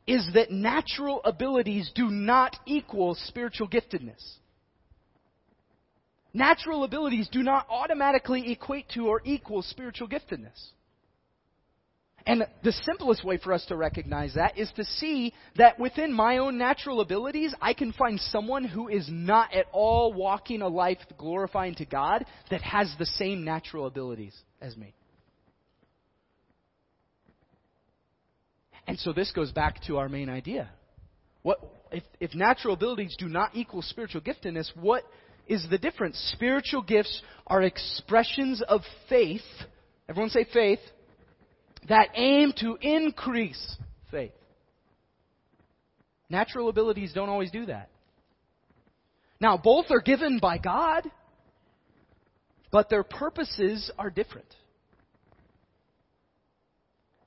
is 0.06 0.26
that 0.32 0.50
natural 0.50 1.20
abilities 1.24 1.92
do 1.94 2.08
not 2.08 2.56
equal 2.64 3.14
spiritual 3.14 3.68
giftedness. 3.68 4.38
Natural 6.32 6.84
abilities 6.84 7.28
do 7.30 7.42
not 7.42 7.66
automatically 7.68 8.50
equate 8.50 8.88
to 8.94 9.08
or 9.08 9.20
equal 9.26 9.60
spiritual 9.60 10.08
giftedness. 10.08 10.70
And 12.26 12.46
the 12.62 12.72
simplest 12.72 13.24
way 13.24 13.38
for 13.38 13.52
us 13.54 13.64
to 13.66 13.76
recognize 13.76 14.34
that 14.34 14.58
is 14.58 14.70
to 14.76 14.84
see 14.84 15.32
that 15.56 15.78
within 15.78 16.12
my 16.12 16.38
own 16.38 16.58
natural 16.58 17.00
abilities, 17.00 17.54
I 17.60 17.72
can 17.72 17.92
find 17.92 18.20
someone 18.20 18.64
who 18.64 18.88
is 18.88 19.08
not 19.08 19.54
at 19.54 19.66
all 19.72 20.12
walking 20.12 20.60
a 20.60 20.68
life 20.68 20.98
glorifying 21.16 21.74
to 21.76 21.86
God 21.86 22.26
that 22.50 22.60
has 22.60 22.94
the 22.98 23.06
same 23.06 23.44
natural 23.44 23.86
abilities 23.86 24.36
as 24.60 24.76
me. 24.76 24.94
And 28.86 28.98
so 28.98 29.12
this 29.12 29.30
goes 29.32 29.52
back 29.52 29.82
to 29.86 29.98
our 29.98 30.08
main 30.08 30.28
idea. 30.28 30.70
What, 31.42 31.60
if, 31.92 32.02
if 32.20 32.34
natural 32.34 32.74
abilities 32.74 33.16
do 33.18 33.28
not 33.28 33.54
equal 33.54 33.82
spiritual 33.82 34.20
giftedness, 34.20 34.70
what 34.76 35.04
is 35.46 35.66
the 35.70 35.78
difference? 35.78 36.18
Spiritual 36.34 36.82
gifts 36.82 37.22
are 37.46 37.62
expressions 37.62 38.62
of 38.66 38.82
faith. 39.08 39.40
Everyone 40.08 40.30
say 40.30 40.46
faith 40.52 40.80
that 41.88 42.10
aim 42.14 42.52
to 42.60 42.76
increase 42.80 43.76
faith. 44.10 44.32
Natural 46.30 46.68
abilities 46.68 47.12
don't 47.14 47.28
always 47.28 47.50
do 47.50 47.66
that. 47.66 47.90
Now, 49.40 49.56
both 49.56 49.86
are 49.90 50.00
given 50.00 50.38
by 50.40 50.58
God, 50.58 51.10
but 52.70 52.90
their 52.90 53.04
purposes 53.04 53.90
are 53.98 54.10
different. 54.10 54.54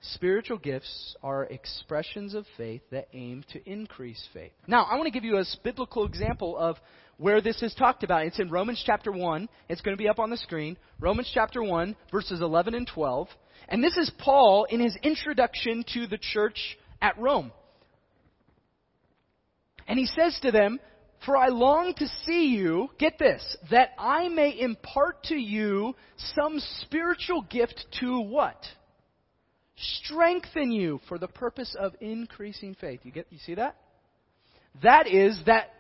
Spiritual 0.02 0.58
gifts 0.58 1.15
are 1.21 1.45
expressions 1.45 2.34
of 2.34 2.45
faith 2.58 2.82
that 2.91 3.08
aim 3.13 3.43
to 3.54 3.69
increase 3.69 4.21
faith. 4.34 4.52
Now, 4.67 4.84
I 4.84 4.95
want 4.95 5.06
to 5.06 5.12
give 5.12 5.24
you 5.24 5.38
a 5.38 5.45
biblical 5.63 6.06
example 6.06 6.58
of 6.58 6.78
where 7.17 7.39
this 7.39 7.62
is 7.62 7.74
talked 7.76 8.04
about. 8.04 8.26
It's 8.26 8.39
in 8.39 8.50
Romans 8.50 8.82
chapter 8.84 9.12
1. 9.12 9.47
It's 9.69 9.82
going 9.82 9.95
to 9.95 10.02
be 10.02 10.10
up 10.10 10.17
on 10.17 10.32
the 10.32 10.38
screen. 10.38 10.76
Romans 11.00 11.30
chapter 11.32 11.62
1, 11.62 11.95
verses 12.12 12.41
11 12.41 12.74
and 12.74 12.88
12. 12.88 13.28
And 13.67 13.84
this 13.84 13.97
is 13.97 14.12
Paul 14.17 14.65
in 14.69 14.80
his 14.80 14.97
introduction 15.04 15.84
to 15.93 16.08
the 16.08 16.17
church 16.17 16.78
at 17.02 17.17
Rome. 17.17 17.52
And 19.88 19.97
he 19.97 20.06
says 20.06 20.38
to 20.41 20.52
them, 20.52 20.80
For 21.26 21.36
I 21.38 21.47
long 21.47 21.93
to 21.95 22.08
see 22.26 22.47
you, 22.47 22.89
get 22.97 23.17
this, 23.17 23.58
that 23.71 23.89
I 23.97 24.30
may 24.30 24.58
impart 24.60 25.24
to 25.26 25.36
you 25.36 25.95
some 26.36 26.60
spiritual 26.82 27.41
gift 27.43 27.86
to 28.00 28.21
what? 28.21 28.58
Strengthen 29.76 30.71
you 30.71 31.00
for 31.08 31.17
the 31.17 31.28
purpose 31.28 31.76
of 31.80 31.93
increasing 32.00 32.76
faith. 32.80 33.02
You 33.04 33.12
get 33.12 33.28
you 33.32 33.39
see 33.39 33.56
that? 33.56 33.76
That 34.84 35.08
is 35.08 35.41
that 35.47 35.74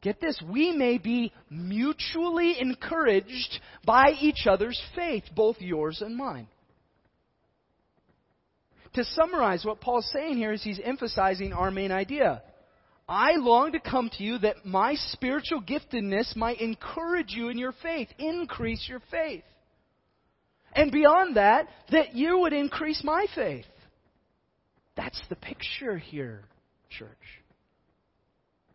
get 0.00 0.20
this, 0.20 0.40
we 0.48 0.72
may 0.72 0.96
be 0.96 1.32
mutually 1.50 2.56
encouraged 2.60 3.60
by 3.84 4.12
each 4.20 4.46
other's 4.46 4.80
faith, 4.94 5.24
both 5.34 5.56
yours 5.60 6.00
and 6.00 6.16
mine 6.16 6.46
to 8.94 9.04
summarize 9.04 9.64
what 9.64 9.80
Paul's 9.80 10.10
saying 10.12 10.36
here 10.36 10.52
is 10.52 10.62
he's 10.62 10.80
emphasizing 10.82 11.52
our 11.52 11.70
main 11.70 11.92
idea. 11.92 12.42
I 13.08 13.36
long 13.36 13.72
to 13.72 13.80
come 13.80 14.10
to 14.18 14.22
you 14.22 14.38
that 14.38 14.66
my 14.66 14.94
spiritual 14.94 15.62
giftedness 15.62 16.36
might 16.36 16.60
encourage 16.60 17.30
you 17.30 17.48
in 17.48 17.56
your 17.58 17.72
faith, 17.82 18.08
increase 18.18 18.86
your 18.88 19.00
faith. 19.10 19.44
And 20.74 20.92
beyond 20.92 21.36
that, 21.36 21.68
that 21.90 22.14
you 22.14 22.40
would 22.40 22.52
increase 22.52 23.02
my 23.02 23.26
faith. 23.34 23.64
That's 24.96 25.20
the 25.28 25.36
picture 25.36 25.96
here, 25.96 26.42
church. 26.90 27.08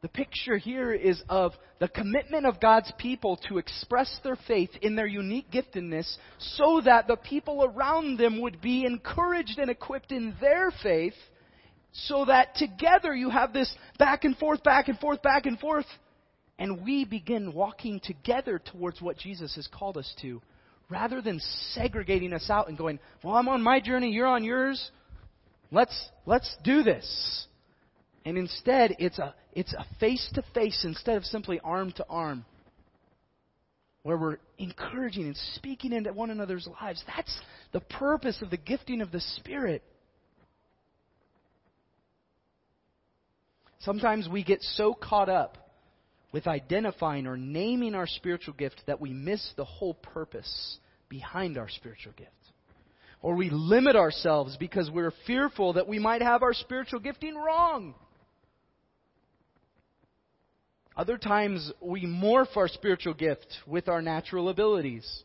The 0.04 0.10
picture 0.10 0.58
here 0.58 0.92
is 0.92 1.24
of 1.30 1.54
the 1.80 1.88
commitment 1.88 2.46
of 2.46 2.60
God's 2.60 2.92
people 2.98 3.38
to 3.48 3.58
express 3.58 4.20
their 4.22 4.36
faith 4.36 4.72
in 4.82 4.98
their 4.98 5.08
unique 5.08 5.50
giftedness 5.50 6.18
so 6.39 6.82
that 6.84 7.08
the 7.08 7.16
people 7.16 7.63
around 7.63 8.20
them 8.20 8.42
would 8.42 8.60
be 8.60 8.86
encouraged 8.86 9.60
and 9.60 9.72
equipped 9.72 10.12
in 10.12 10.36
their 10.42 10.72
faith 10.84 11.13
so 11.94 12.26
that 12.26 12.54
together 12.56 13.16
you 13.16 13.30
have 13.30 13.54
this 13.54 13.74
back 13.98 14.26
and 14.26 14.38
forth, 14.38 14.62
back 14.62 14.89
and 14.89 15.00
forth, 15.00 15.22
back 15.22 15.46
and 15.46 15.58
forth, 15.58 15.86
and 16.60 16.84
we 16.84 17.06
begin 17.06 17.54
walking 17.54 18.02
together 18.04 18.60
towards 18.60 19.02
what 19.02 19.18
Jesus 19.18 19.56
has 19.56 19.68
called 19.68 19.96
us 19.96 20.13
to 20.22 20.42
rather 20.89 21.22
than 21.22 21.39
segregating 21.72 22.34
us 22.34 22.50
out 22.50 22.68
and 22.68 22.78
going, 22.78 23.00
well, 23.24 23.36
I'm 23.36 23.48
on 23.48 23.62
my 23.62 23.80
journey, 23.80 24.12
you're 24.12 24.28
on 24.28 24.44
yours. 24.44 24.92
Let's, 25.72 26.10
let's 26.26 26.54
do 26.62 26.84
this. 26.84 27.48
And 28.25 28.38
instead, 28.38 28.95
it's 28.99 29.19
a, 29.19 29.33
it's 29.51 29.73
a 29.73 29.86
face 29.99 30.29
to 30.36 30.43
face 30.53 30.83
instead 30.86 31.17
of 31.17 31.25
simply 31.25 31.59
arm 31.63 31.91
to 31.93 32.05
arm. 32.09 32.45
Where 34.03 34.17
we're 34.17 34.38
encouraging 34.57 35.25
and 35.25 35.38
speaking 35.55 35.93
into 35.93 36.12
one 36.13 36.29
another's 36.29 36.67
lives. 36.81 37.03
That's 37.07 37.38
the 37.71 37.79
purpose 37.79 38.41
of 38.41 38.49
the 38.49 38.57
gifting 38.57 39.01
of 39.01 39.12
the 39.12 39.21
Spirit. 39.21 39.83
Sometimes 43.79 44.29
we 44.29 44.43
get 44.43 44.62
so 44.62 44.93
caught 44.93 45.29
up 45.29 45.57
with 46.31 46.47
identifying 46.47 47.27
or 47.27 47.38
naming 47.38 47.95
our 47.95 48.07
spiritual 48.07 48.53
gift 48.53 48.81
that 48.88 48.99
we 48.99 49.13
miss 49.13 49.53
the 49.55 49.65
whole 49.65 49.93
purpose 49.93 50.77
behind 51.09 51.57
our 51.57 51.69
spiritual 51.69 52.13
gift. 52.17 52.31
Or 53.21 53.36
we 53.36 53.49
limit 53.49 53.95
ourselves 53.95 54.57
because 54.57 54.89
we're 54.89 55.13
fearful 55.27 55.73
that 55.73 55.88
we 55.88 55.99
might 55.99 56.21
have 56.21 56.43
our 56.43 56.53
spiritual 56.53 56.99
gifting 56.99 57.36
wrong. 57.36 57.93
Other 60.95 61.17
times, 61.17 61.71
we 61.82 62.06
morph 62.06 62.56
our 62.56 62.67
spiritual 62.67 63.15
gift 63.15 63.47
with 63.65 63.88
our 63.88 64.01
natural 64.01 64.49
abilities. 64.49 65.23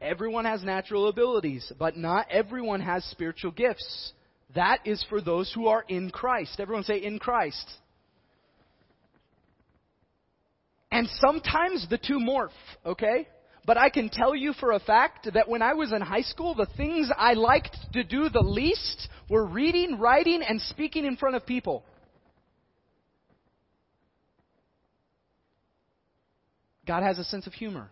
Everyone 0.00 0.44
has 0.44 0.62
natural 0.62 1.08
abilities, 1.08 1.72
but 1.78 1.96
not 1.96 2.26
everyone 2.30 2.80
has 2.80 3.04
spiritual 3.04 3.52
gifts. 3.52 4.12
That 4.54 4.80
is 4.84 5.04
for 5.08 5.20
those 5.20 5.52
who 5.54 5.68
are 5.68 5.84
in 5.88 6.10
Christ. 6.10 6.58
Everyone 6.58 6.84
say, 6.84 6.98
in 6.98 7.18
Christ. 7.18 7.68
And 10.90 11.08
sometimes 11.20 11.86
the 11.88 11.98
two 11.98 12.18
morph, 12.18 12.50
okay? 12.84 13.28
But 13.66 13.76
I 13.76 13.90
can 13.90 14.08
tell 14.08 14.34
you 14.34 14.52
for 14.54 14.72
a 14.72 14.80
fact 14.80 15.28
that 15.34 15.48
when 15.48 15.62
I 15.62 15.74
was 15.74 15.92
in 15.92 16.00
high 16.00 16.22
school, 16.22 16.54
the 16.54 16.68
things 16.76 17.10
I 17.16 17.34
liked 17.34 17.76
to 17.92 18.02
do 18.02 18.30
the 18.30 18.40
least 18.40 19.08
were 19.28 19.44
reading, 19.44 19.98
writing, 19.98 20.42
and 20.42 20.60
speaking 20.62 21.04
in 21.04 21.16
front 21.16 21.36
of 21.36 21.44
people. 21.44 21.84
God 26.88 27.02
has 27.02 27.18
a 27.18 27.24
sense 27.24 27.46
of 27.46 27.52
humor. 27.52 27.90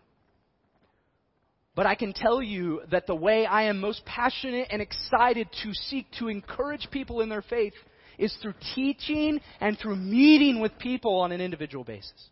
But 1.75 1.85
I 1.85 1.93
can 1.93 2.11
tell 2.11 2.41
you 2.41 2.81
that 2.89 3.05
the 3.05 3.15
way 3.15 3.45
I 3.45 3.65
am 3.65 3.79
most 3.79 4.03
passionate 4.03 4.67
and 4.71 4.81
excited 4.81 5.47
to 5.63 5.73
seek 5.73 6.07
to 6.17 6.27
encourage 6.27 6.87
people 6.89 7.21
in 7.21 7.29
their 7.29 7.43
faith 7.43 7.73
is 8.17 8.35
through 8.41 8.55
teaching 8.73 9.39
and 9.61 9.77
through 9.77 9.95
meeting 9.95 10.59
with 10.59 10.77
people 10.79 11.19
on 11.19 11.31
an 11.31 11.39
individual 11.39 11.83
basis. 11.83 12.29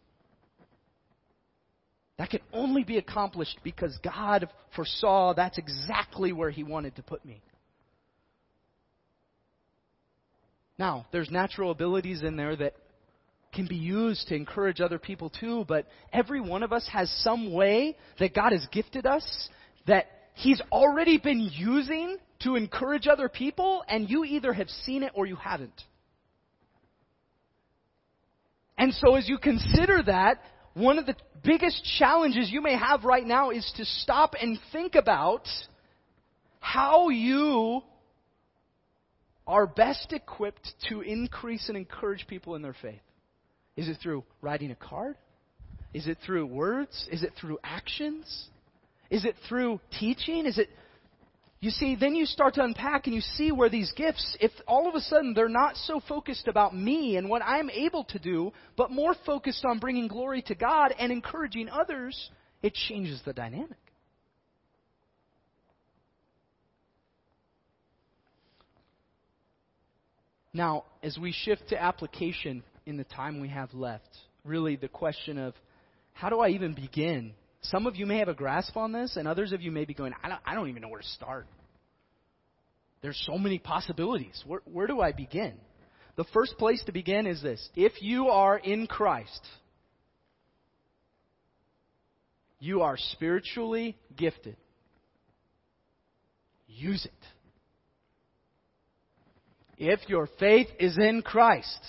That 2.17 2.31
can 2.31 2.39
only 2.51 2.83
be 2.83 2.97
accomplished 2.97 3.59
because 3.63 3.95
God 4.03 4.49
foresaw 4.75 5.35
that's 5.35 5.59
exactly 5.59 6.33
where 6.33 6.49
He 6.49 6.63
wanted 6.63 6.95
to 6.95 7.03
put 7.03 7.23
me. 7.23 7.43
Now, 10.79 11.05
there's 11.11 11.29
natural 11.29 11.69
abilities 11.69 12.23
in 12.23 12.35
there 12.35 12.55
that 12.55 12.73
can 13.55 13.65
be 13.67 13.75
used 13.75 14.27
to 14.27 14.35
encourage 14.35 14.81
other 14.81 14.99
people 14.99 15.29
too, 15.29 15.65
but 15.67 15.87
every 16.13 16.41
one 16.41 16.61
of 16.61 16.73
us 16.73 16.87
has 16.91 17.09
some 17.23 17.53
way 17.53 17.97
that 18.19 18.35
God 18.35 18.51
has 18.51 18.65
gifted 18.71 19.05
us 19.05 19.49
that 19.87 20.07
He's 20.35 20.61
already 20.71 21.17
been 21.17 21.49
using 21.53 22.17
to 22.41 22.55
encourage 22.55 23.07
other 23.07 23.29
people, 23.29 23.83
and 23.87 24.09
you 24.09 24.25
either 24.25 24.51
have 24.51 24.69
seen 24.69 25.01
it 25.03 25.13
or 25.15 25.25
you 25.25 25.37
haven't. 25.37 25.81
And 28.77 28.93
so, 28.93 29.15
as 29.15 29.29
you 29.29 29.37
consider 29.37 30.03
that, 30.03 30.41
one 30.73 30.99
of 30.99 31.05
the 31.05 31.15
biggest 31.43 31.81
challenges 31.97 32.51
you 32.51 32.61
may 32.61 32.77
have 32.77 33.05
right 33.05 33.25
now 33.25 33.51
is 33.51 33.71
to 33.77 33.85
stop 33.85 34.33
and 34.39 34.59
think 34.73 34.95
about 34.95 35.47
how 36.59 37.07
you 37.07 37.81
are 39.47 39.65
best 39.65 40.11
equipped 40.11 40.67
to 40.89 40.99
increase 40.99 41.69
and 41.69 41.77
encourage 41.77 42.27
people 42.27 42.55
in 42.55 42.61
their 42.61 42.75
faith. 42.81 42.99
Is 43.75 43.87
it 43.87 43.97
through 44.01 44.23
writing 44.41 44.71
a 44.71 44.75
card? 44.75 45.17
Is 45.93 46.07
it 46.07 46.17
through 46.25 46.47
words? 46.47 47.07
Is 47.11 47.23
it 47.23 47.33
through 47.39 47.59
actions? 47.63 48.47
Is 49.09 49.25
it 49.25 49.35
through 49.47 49.79
teaching? 49.99 50.45
Is 50.45 50.57
it 50.57 50.69
you 51.65 51.71
see, 51.71 51.95
then 51.95 52.13
you 52.13 52.27
start 52.27 52.53
to 52.55 52.63
unpack 52.63 53.07
and 53.07 53.15
you 53.15 53.21
see 53.21 53.51
where 53.51 53.69
these 53.69 53.91
gifts, 53.93 54.37
if 54.39 54.51
all 54.67 54.87
of 54.87 54.93
a 54.93 54.99
sudden 54.99 55.33
they're 55.33 55.49
not 55.49 55.75
so 55.77 55.99
focused 56.07 56.47
about 56.47 56.75
me 56.75 57.17
and 57.17 57.27
what 57.27 57.41
I'm 57.43 57.71
able 57.71 58.03
to 58.03 58.19
do, 58.19 58.51
but 58.77 58.91
more 58.91 59.15
focused 59.25 59.65
on 59.65 59.79
bringing 59.79 60.07
glory 60.07 60.43
to 60.43 60.53
God 60.53 60.93
and 60.99 61.11
encouraging 61.11 61.69
others, 61.69 62.29
it 62.61 62.75
changes 62.75 63.19
the 63.25 63.33
dynamic. 63.33 63.79
Now, 70.53 70.83
as 71.01 71.17
we 71.17 71.31
shift 71.31 71.69
to 71.69 71.81
application 71.81 72.63
in 72.85 72.97
the 72.97 73.03
time 73.03 73.39
we 73.39 73.49
have 73.49 73.73
left, 73.73 74.09
really 74.43 74.75
the 74.75 74.87
question 74.87 75.37
of 75.37 75.53
how 76.13 76.29
do 76.29 76.39
I 76.39 76.49
even 76.49 76.73
begin? 76.73 77.33
Some 77.61 77.87
of 77.87 77.95
you 77.95 78.05
may 78.05 78.19
have 78.19 78.27
a 78.27 78.33
grasp 78.33 78.77
on 78.77 78.91
this, 78.91 79.17
and 79.17 79.27
others 79.27 79.51
of 79.51 79.61
you 79.61 79.71
may 79.71 79.85
be 79.85 79.93
going, 79.93 80.13
I 80.23 80.29
don't, 80.29 80.41
I 80.45 80.53
don't 80.53 80.69
even 80.69 80.81
know 80.81 80.89
where 80.89 81.01
to 81.01 81.07
start. 81.07 81.47
There's 83.01 83.21
so 83.25 83.37
many 83.37 83.59
possibilities. 83.59 84.43
Where, 84.47 84.61
where 84.65 84.87
do 84.87 85.01
I 85.01 85.11
begin? 85.11 85.53
The 86.15 86.25
first 86.33 86.57
place 86.57 86.81
to 86.85 86.91
begin 86.91 87.27
is 87.27 87.41
this 87.41 87.69
if 87.75 88.01
you 88.01 88.29
are 88.29 88.57
in 88.57 88.87
Christ, 88.87 89.41
you 92.59 92.81
are 92.81 92.97
spiritually 92.97 93.97
gifted. 94.15 94.55
Use 96.67 97.05
it. 97.05 97.11
If 99.77 99.99
your 100.07 100.29
faith 100.39 100.67
is 100.79 100.97
in 100.97 101.21
Christ, 101.21 101.79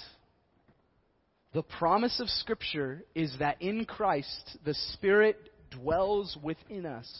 the 1.56 1.62
promise 1.62 2.20
of 2.20 2.28
Scripture 2.28 3.02
is 3.14 3.34
that 3.38 3.62
in 3.62 3.86
Christ 3.86 4.58
the 4.66 4.74
Spirit 4.92 5.38
dwells 5.70 6.36
within 6.42 6.84
us. 6.84 7.10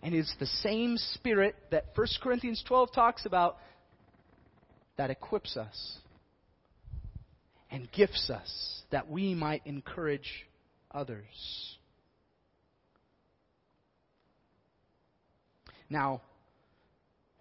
And 0.00 0.14
it's 0.14 0.32
the 0.38 0.46
same 0.46 0.96
Spirit 0.96 1.56
that 1.72 1.86
1 1.96 2.06
Corinthians 2.22 2.62
12 2.68 2.92
talks 2.92 3.26
about 3.26 3.56
that 4.96 5.10
equips 5.10 5.56
us 5.56 5.98
and 7.68 7.90
gifts 7.90 8.30
us 8.30 8.82
that 8.92 9.10
we 9.10 9.34
might 9.34 9.62
encourage 9.64 10.46
others. 10.92 11.26
Now, 15.90 16.22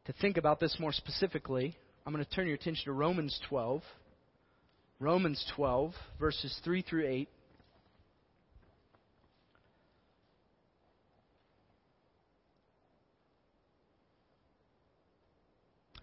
to 0.05 0.13
think 0.13 0.37
about 0.37 0.59
this 0.59 0.77
more 0.79 0.93
specifically, 0.93 1.77
I'm 2.07 2.11
going 2.11 2.25
to 2.25 2.31
turn 2.31 2.47
your 2.47 2.55
attention 2.55 2.85
to 2.85 2.93
Romans 2.93 3.39
12. 3.49 3.83
Romans 4.99 5.45
12, 5.55 5.93
verses 6.19 6.59
3 6.63 6.81
through 6.81 7.07
8. 7.07 7.29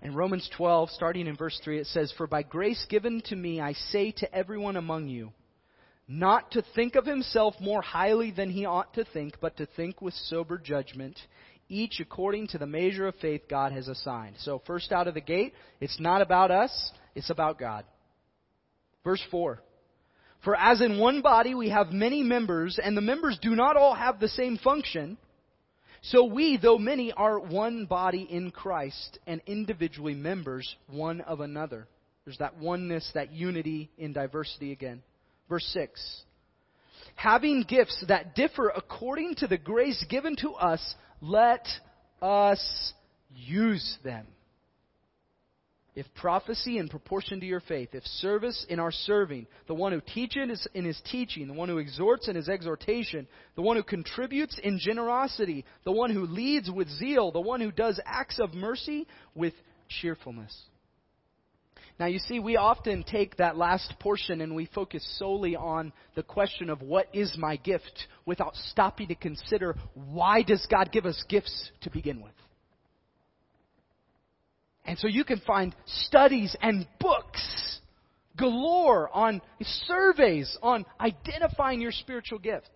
In 0.03 0.15
Romans 0.15 0.49
12, 0.57 0.91
starting 0.91 1.27
in 1.27 1.37
verse 1.37 1.59
3, 1.65 1.81
it 1.81 1.87
says, 1.87 2.13
For 2.17 2.29
by 2.29 2.43
grace 2.43 2.87
given 2.89 3.21
to 3.27 3.37
me, 3.37 3.61
I 3.61 3.73
say 3.73 4.13
to 4.19 4.33
everyone 4.33 4.77
among 4.77 5.09
you, 5.09 5.33
not 6.07 6.53
to 6.53 6.63
think 6.75 6.95
of 6.95 7.07
himself 7.07 7.55
more 7.59 7.81
highly 7.81 8.31
than 8.31 8.51
he 8.51 8.67
ought 8.67 8.95
to 8.95 9.05
think, 9.07 9.39
but 9.41 9.57
to 9.57 9.67
think 9.67 10.03
with 10.03 10.15
sober 10.15 10.59
judgment, 10.59 11.19
each 11.71 11.99
according 11.99 12.49
to 12.49 12.59
the 12.59 12.67
measure 12.67 13.09
of 13.09 13.15
faith 13.17 13.43
God 13.49 13.73
has 13.73 13.89
assigned. 13.89 14.37
So, 14.41 14.63
first 14.67 14.93
out 14.93 15.09
of 15.09 15.15
the 15.15 15.23
gate, 15.23 15.55
it's 15.81 15.99
not 15.99 16.21
about 16.21 16.51
us, 16.51 16.93
it's 17.15 17.31
about 17.31 17.59
God. 17.59 17.85
Verse 19.05 19.23
4 19.31 19.61
For 20.43 20.57
as 20.57 20.81
in 20.81 20.99
one 20.99 21.21
body 21.23 21.55
we 21.55 21.69
have 21.69 21.93
many 21.93 22.23
members, 22.23 22.79
and 22.83 22.97
the 22.97 23.03
members 23.03 23.39
do 23.41 23.55
not 23.55 23.77
all 23.77 23.95
have 23.95 24.19
the 24.19 24.29
same 24.29 24.59
function, 24.59 25.19
so 26.03 26.25
we, 26.25 26.59
though 26.61 26.79
many, 26.79 27.13
are 27.13 27.39
one 27.39 27.87
body 27.87 28.27
in 28.29 28.51
Christ, 28.51 29.19
and 29.27 29.41
individually 29.47 30.15
members 30.15 30.77
one 30.89 31.23
of 31.23 31.41
another. 31.41 31.87
There's 32.25 32.39
that 32.39 32.59
oneness, 32.59 33.11
that 33.15 33.33
unity 33.33 33.91
in 33.97 34.13
diversity 34.13 34.73
again. 34.73 35.03
Verse 35.49 35.65
6 35.73 36.25
Having 37.17 37.65
gifts 37.69 38.05
that 38.09 38.35
differ 38.35 38.71
according 38.75 39.37
to 39.37 39.47
the 39.47 39.59
grace 39.59 40.05
given 40.09 40.37
to 40.37 40.53
us, 40.53 40.95
let 41.21 41.67
us 42.21 42.93
use 43.35 43.99
them. 44.05 44.27
If 45.95 46.13
prophecy 46.15 46.79
in 46.79 46.89
proportion 46.89 47.39
to 47.39 47.47
your 47.47 47.61
faith, 47.61 47.91
if 47.93 48.05
service 48.05 48.67
in 48.69 48.81
our 48.81 48.91
serving, 48.91 49.47
the 49.69 49.75
one 49.75 49.93
who 49.93 50.01
teaches 50.01 50.67
in 50.75 50.85
his 50.85 51.01
teaching, 51.09 51.47
the 51.47 51.55
one 51.55 51.69
who 51.69 51.79
exhorts 51.79 52.27
in 52.27 52.35
his 52.35 52.49
exhortation, 52.49 53.29
the 53.55 53.63
one 53.63 53.77
who 53.77 53.85
contributes 53.85 54.59
in 54.59 54.81
generosity, 54.81 55.65
the 55.85 55.93
one 55.93 56.11
who 56.11 56.27
leads 56.27 56.69
with 56.69 56.89
zeal, 56.89 57.31
the 57.31 57.41
one 57.41 57.61
who 57.61 57.71
does 57.71 58.01
acts 58.05 58.41
of 58.41 58.55
mercy 58.55 59.07
with 59.37 59.55
cheerfulness. 59.89 60.55
Now, 62.01 62.07
you 62.07 62.19
see, 62.19 62.41
we 62.41 62.57
often 62.57 63.05
take 63.05 63.37
that 63.37 63.57
last 63.57 63.95
portion 64.01 64.41
and 64.41 64.57
we 64.57 64.67
focus 64.67 65.07
solely 65.17 65.55
on 65.55 65.93
the 66.17 66.25
question 66.25 66.71
of 66.71 66.83
what 66.83 67.07
is 67.13 67.37
my 67.39 67.55
gift 67.55 68.09
without 68.27 68.57
stopping 68.57 69.09
to 69.09 69.15
consider 69.15 69.77
why 69.95 70.43
does 70.43 70.67
God 70.69 70.91
give 70.91 71.07
us 71.07 71.23
gifts 71.29 71.71
to 71.83 71.91
begin 71.91 72.21
with? 72.21 72.33
And 74.85 74.99
so 74.99 75.07
you 75.07 75.25
can 75.25 75.41
find 75.41 75.75
studies 75.87 76.55
and 76.61 76.87
books 77.01 77.81
galore 78.37 79.09
on 79.13 79.41
surveys 79.61 80.57
on 80.63 80.85
identifying 81.01 81.81
your 81.81 81.93
spiritual 81.93 82.39
gift. 82.39 82.71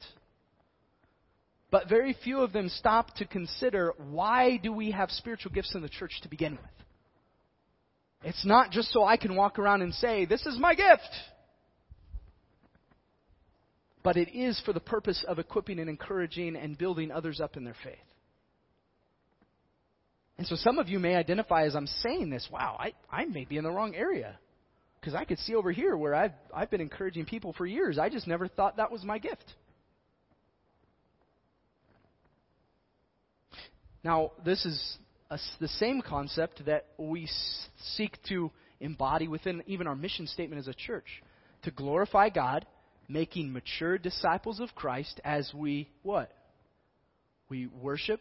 But 1.70 1.88
very 1.88 2.16
few 2.24 2.40
of 2.40 2.52
them 2.52 2.70
stop 2.70 3.14
to 3.16 3.26
consider 3.26 3.92
why 4.10 4.56
do 4.56 4.72
we 4.72 4.92
have 4.92 5.10
spiritual 5.10 5.52
gifts 5.52 5.74
in 5.74 5.82
the 5.82 5.88
church 5.88 6.20
to 6.22 6.28
begin 6.28 6.52
with? 6.52 6.70
It's 8.22 8.44
not 8.44 8.70
just 8.70 8.90
so 8.92 9.04
I 9.04 9.16
can 9.16 9.36
walk 9.36 9.58
around 9.58 9.82
and 9.82 9.94
say, 9.94 10.24
this 10.24 10.44
is 10.46 10.58
my 10.58 10.74
gift. 10.74 11.10
But 14.02 14.16
it 14.16 14.34
is 14.34 14.60
for 14.64 14.72
the 14.72 14.80
purpose 14.80 15.24
of 15.28 15.38
equipping 15.38 15.78
and 15.78 15.90
encouraging 15.90 16.56
and 16.56 16.78
building 16.78 17.10
others 17.10 17.40
up 17.40 17.56
in 17.56 17.64
their 17.64 17.76
faith. 17.84 17.96
And 20.38 20.46
so 20.46 20.54
some 20.54 20.78
of 20.78 20.88
you 20.88 21.00
may 21.00 21.16
identify 21.16 21.64
as 21.64 21.74
I'm 21.74 21.88
saying 21.88 22.30
this, 22.30 22.48
wow, 22.50 22.76
I, 22.78 22.92
I 23.10 23.24
may 23.24 23.44
be 23.44 23.58
in 23.58 23.64
the 23.64 23.72
wrong 23.72 23.94
area. 23.94 24.38
Because 25.00 25.14
I 25.14 25.24
could 25.24 25.38
see 25.40 25.54
over 25.54 25.72
here 25.72 25.96
where 25.96 26.14
I've, 26.14 26.32
I've 26.54 26.70
been 26.70 26.80
encouraging 26.80 27.24
people 27.24 27.52
for 27.52 27.66
years. 27.66 27.98
I 27.98 28.08
just 28.08 28.26
never 28.26 28.46
thought 28.46 28.76
that 28.76 28.90
was 28.90 29.04
my 29.04 29.18
gift. 29.18 29.44
Now, 34.04 34.32
this 34.44 34.64
is 34.64 34.98
a, 35.28 35.38
the 35.60 35.68
same 35.68 36.02
concept 36.02 36.64
that 36.66 36.86
we 36.98 37.28
seek 37.96 38.16
to 38.28 38.50
embody 38.80 39.26
within 39.26 39.62
even 39.66 39.88
our 39.88 39.96
mission 39.96 40.26
statement 40.28 40.60
as 40.60 40.68
a 40.68 40.74
church 40.74 41.06
to 41.62 41.72
glorify 41.72 42.28
God 42.28 42.64
making 43.08 43.52
mature 43.52 43.98
disciples 43.98 44.60
of 44.60 44.74
Christ 44.76 45.20
as 45.24 45.50
we 45.52 45.88
what? 46.02 46.30
We 47.48 47.66
worship, 47.66 48.20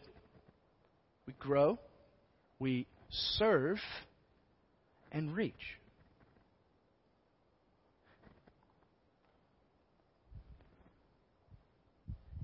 we 1.26 1.34
grow, 1.38 1.78
we 2.58 2.86
serve, 3.10 3.78
and 5.12 5.34
reach. 5.34 5.54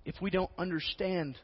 If 0.05 0.15
we 0.21 0.31
don't 0.31 0.51
understand 0.59 1.37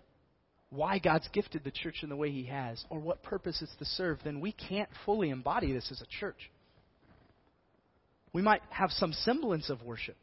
why 0.71 0.99
God's 0.99 1.29
gifted 1.33 1.65
the 1.65 1.71
church 1.71 2.03
in 2.03 2.09
the 2.09 2.17
way 2.17 2.31
He 2.31 2.45
has, 2.45 2.85
or 2.91 3.01
what 3.01 3.23
purpose 3.23 3.61
it's 3.61 3.75
to 3.77 3.85
serve, 3.85 4.19
then 4.25 4.41
we 4.41 4.53
can't 4.53 4.89
fully 5.05 5.31
embody 5.31 5.73
this 5.73 5.91
as 5.91 6.01
a 6.01 6.07
church. 6.21 6.51
We 8.33 8.43
might 8.43 8.63
have 8.71 8.91
some 8.93 9.13
semblance 9.13 9.71
of 9.71 9.83
worship. 9.83 10.17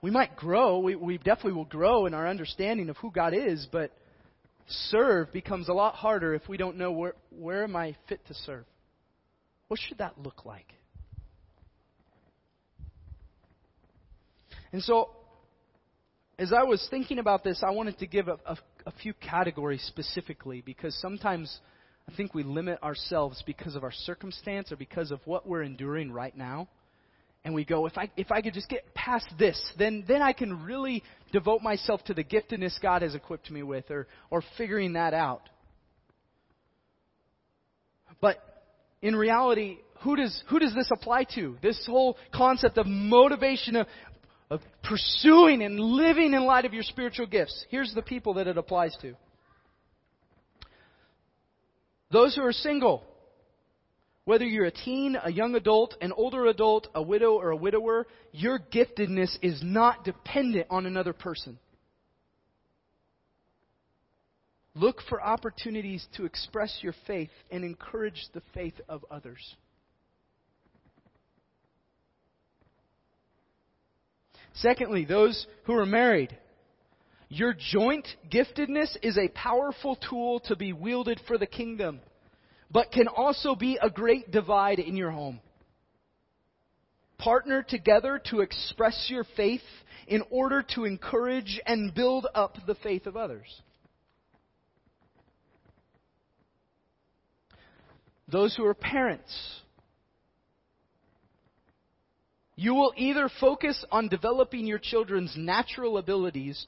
We 0.00 0.10
might 0.10 0.36
grow. 0.36 0.78
We, 0.78 0.94
we 0.94 1.18
definitely 1.18 1.54
will 1.54 1.64
grow 1.64 2.06
in 2.06 2.14
our 2.14 2.28
understanding 2.28 2.90
of 2.90 2.96
who 2.98 3.10
God 3.10 3.34
is, 3.34 3.66
but 3.72 3.90
serve 4.66 5.32
becomes 5.32 5.68
a 5.68 5.72
lot 5.72 5.94
harder 5.94 6.34
if 6.34 6.48
we 6.48 6.56
don't 6.56 6.76
know 6.76 6.92
where, 6.92 7.14
where 7.30 7.64
am 7.64 7.76
I 7.76 7.96
fit 8.08 8.26
to 8.26 8.34
serve? 8.34 8.64
What 9.68 9.80
should 9.80 9.98
that 9.98 10.18
look 10.18 10.44
like? 10.44 10.66
And 14.72 14.82
so, 14.82 15.10
as 16.38 16.52
I 16.52 16.64
was 16.64 16.86
thinking 16.90 17.18
about 17.18 17.44
this, 17.44 17.62
I 17.64 17.70
wanted 17.70 17.98
to 18.00 18.06
give 18.06 18.28
a, 18.28 18.38
a, 18.44 18.56
a 18.86 18.92
few 19.02 19.14
categories 19.14 19.82
specifically 19.86 20.62
because 20.62 20.94
sometimes 21.00 21.60
I 22.08 22.14
think 22.16 22.34
we 22.34 22.42
limit 22.42 22.82
ourselves 22.82 23.42
because 23.46 23.76
of 23.76 23.84
our 23.84 23.92
circumstance 23.92 24.72
or 24.72 24.76
because 24.76 25.10
of 25.10 25.20
what 25.26 25.46
we're 25.46 25.62
enduring 25.62 26.10
right 26.10 26.36
now 26.36 26.68
and 27.44 27.54
we 27.54 27.64
go, 27.64 27.86
if 27.86 27.98
I, 27.98 28.10
if 28.16 28.32
I 28.32 28.40
could 28.40 28.54
just 28.54 28.68
get 28.68 28.94
past 28.94 29.26
this, 29.38 29.60
then, 29.78 30.04
then 30.08 30.22
I 30.22 30.32
can 30.32 30.64
really 30.64 31.02
devote 31.30 31.60
myself 31.60 32.02
to 32.04 32.14
the 32.14 32.24
giftedness 32.24 32.80
God 32.80 33.02
has 33.02 33.14
equipped 33.14 33.50
me 33.50 33.62
with 33.62 33.90
or, 33.90 34.06
or 34.30 34.42
figuring 34.56 34.94
that 34.94 35.12
out. 35.12 35.42
But 38.20 38.38
in 39.02 39.14
reality, 39.14 39.78
who 40.00 40.16
does, 40.16 40.42
who 40.48 40.58
does 40.58 40.74
this 40.74 40.88
apply 40.90 41.24
to? 41.34 41.58
This 41.62 41.84
whole 41.86 42.16
concept 42.34 42.78
of 42.78 42.86
motivation, 42.86 43.76
of, 43.76 43.86
of 44.48 44.60
pursuing 44.82 45.62
and 45.62 45.78
living 45.78 46.32
in 46.32 46.44
light 46.44 46.64
of 46.64 46.72
your 46.72 46.82
spiritual 46.82 47.26
gifts. 47.26 47.66
Here's 47.68 47.92
the 47.94 48.02
people 48.02 48.34
that 48.34 48.46
it 48.46 48.56
applies 48.56 48.96
to. 49.02 49.14
Those 52.10 52.34
who 52.34 52.42
are 52.42 52.52
single, 52.52 53.04
whether 54.24 54.46
you're 54.46 54.64
a 54.64 54.70
teen, 54.70 55.16
a 55.22 55.30
young 55.30 55.54
adult, 55.54 55.94
an 56.00 56.12
older 56.12 56.46
adult, 56.46 56.88
a 56.94 57.02
widow, 57.02 57.34
or 57.34 57.50
a 57.50 57.56
widower, 57.56 58.06
your 58.32 58.58
giftedness 58.58 59.36
is 59.42 59.60
not 59.62 60.04
dependent 60.04 60.66
on 60.70 60.86
another 60.86 61.12
person. 61.12 61.58
Look 64.74 65.02
for 65.08 65.22
opportunities 65.22 66.06
to 66.16 66.24
express 66.24 66.78
your 66.80 66.94
faith 67.06 67.30
and 67.50 67.64
encourage 67.64 68.26
the 68.32 68.42
faith 68.54 68.80
of 68.88 69.04
others. 69.10 69.54
Secondly, 74.54 75.04
those 75.04 75.46
who 75.64 75.74
are 75.74 75.86
married. 75.86 76.36
Your 77.28 77.54
joint 77.72 78.06
giftedness 78.32 78.96
is 79.02 79.18
a 79.18 79.28
powerful 79.28 79.96
tool 79.96 80.40
to 80.40 80.56
be 80.56 80.72
wielded 80.72 81.20
for 81.26 81.36
the 81.36 81.46
kingdom 81.46 82.00
but 82.74 82.90
can 82.90 83.06
also 83.06 83.54
be 83.54 83.78
a 83.80 83.88
great 83.88 84.32
divide 84.32 84.80
in 84.80 84.96
your 84.96 85.12
home. 85.12 85.40
Partner 87.18 87.62
together 87.62 88.20
to 88.30 88.40
express 88.40 89.06
your 89.08 89.24
faith 89.36 89.62
in 90.08 90.22
order 90.28 90.62
to 90.74 90.84
encourage 90.84 91.60
and 91.64 91.94
build 91.94 92.26
up 92.34 92.56
the 92.66 92.74
faith 92.74 93.06
of 93.06 93.16
others. 93.16 93.46
Those 98.26 98.56
who 98.56 98.66
are 98.66 98.74
parents, 98.74 99.60
you 102.56 102.74
will 102.74 102.92
either 102.96 103.30
focus 103.40 103.84
on 103.92 104.08
developing 104.08 104.66
your 104.66 104.80
children's 104.80 105.34
natural 105.36 105.98
abilities 105.98 106.66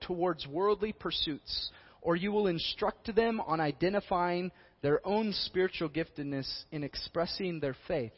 towards 0.00 0.46
worldly 0.46 0.94
pursuits, 0.94 1.70
or 2.00 2.16
you 2.16 2.32
will 2.32 2.46
instruct 2.46 3.14
them 3.14 3.40
on 3.40 3.60
identifying 3.60 4.50
their 4.82 5.06
own 5.06 5.32
spiritual 5.32 5.88
giftedness 5.88 6.48
in 6.70 6.84
expressing 6.84 7.60
their 7.60 7.76
faith 7.86 8.12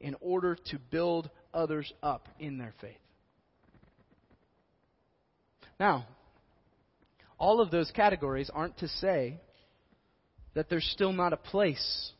in 0.00 0.16
order 0.20 0.56
to 0.70 0.78
build 0.90 1.30
others 1.52 1.92
up 2.02 2.28
in 2.38 2.58
their 2.58 2.74
faith. 2.80 2.96
Now, 5.80 6.06
all 7.38 7.60
of 7.60 7.70
those 7.70 7.90
categories 7.90 8.50
aren't 8.52 8.78
to 8.78 8.88
say 8.88 9.40
that 10.54 10.68
there's 10.68 10.88
still 10.92 11.12
not 11.12 11.32
a 11.32 11.36
place 11.36 12.12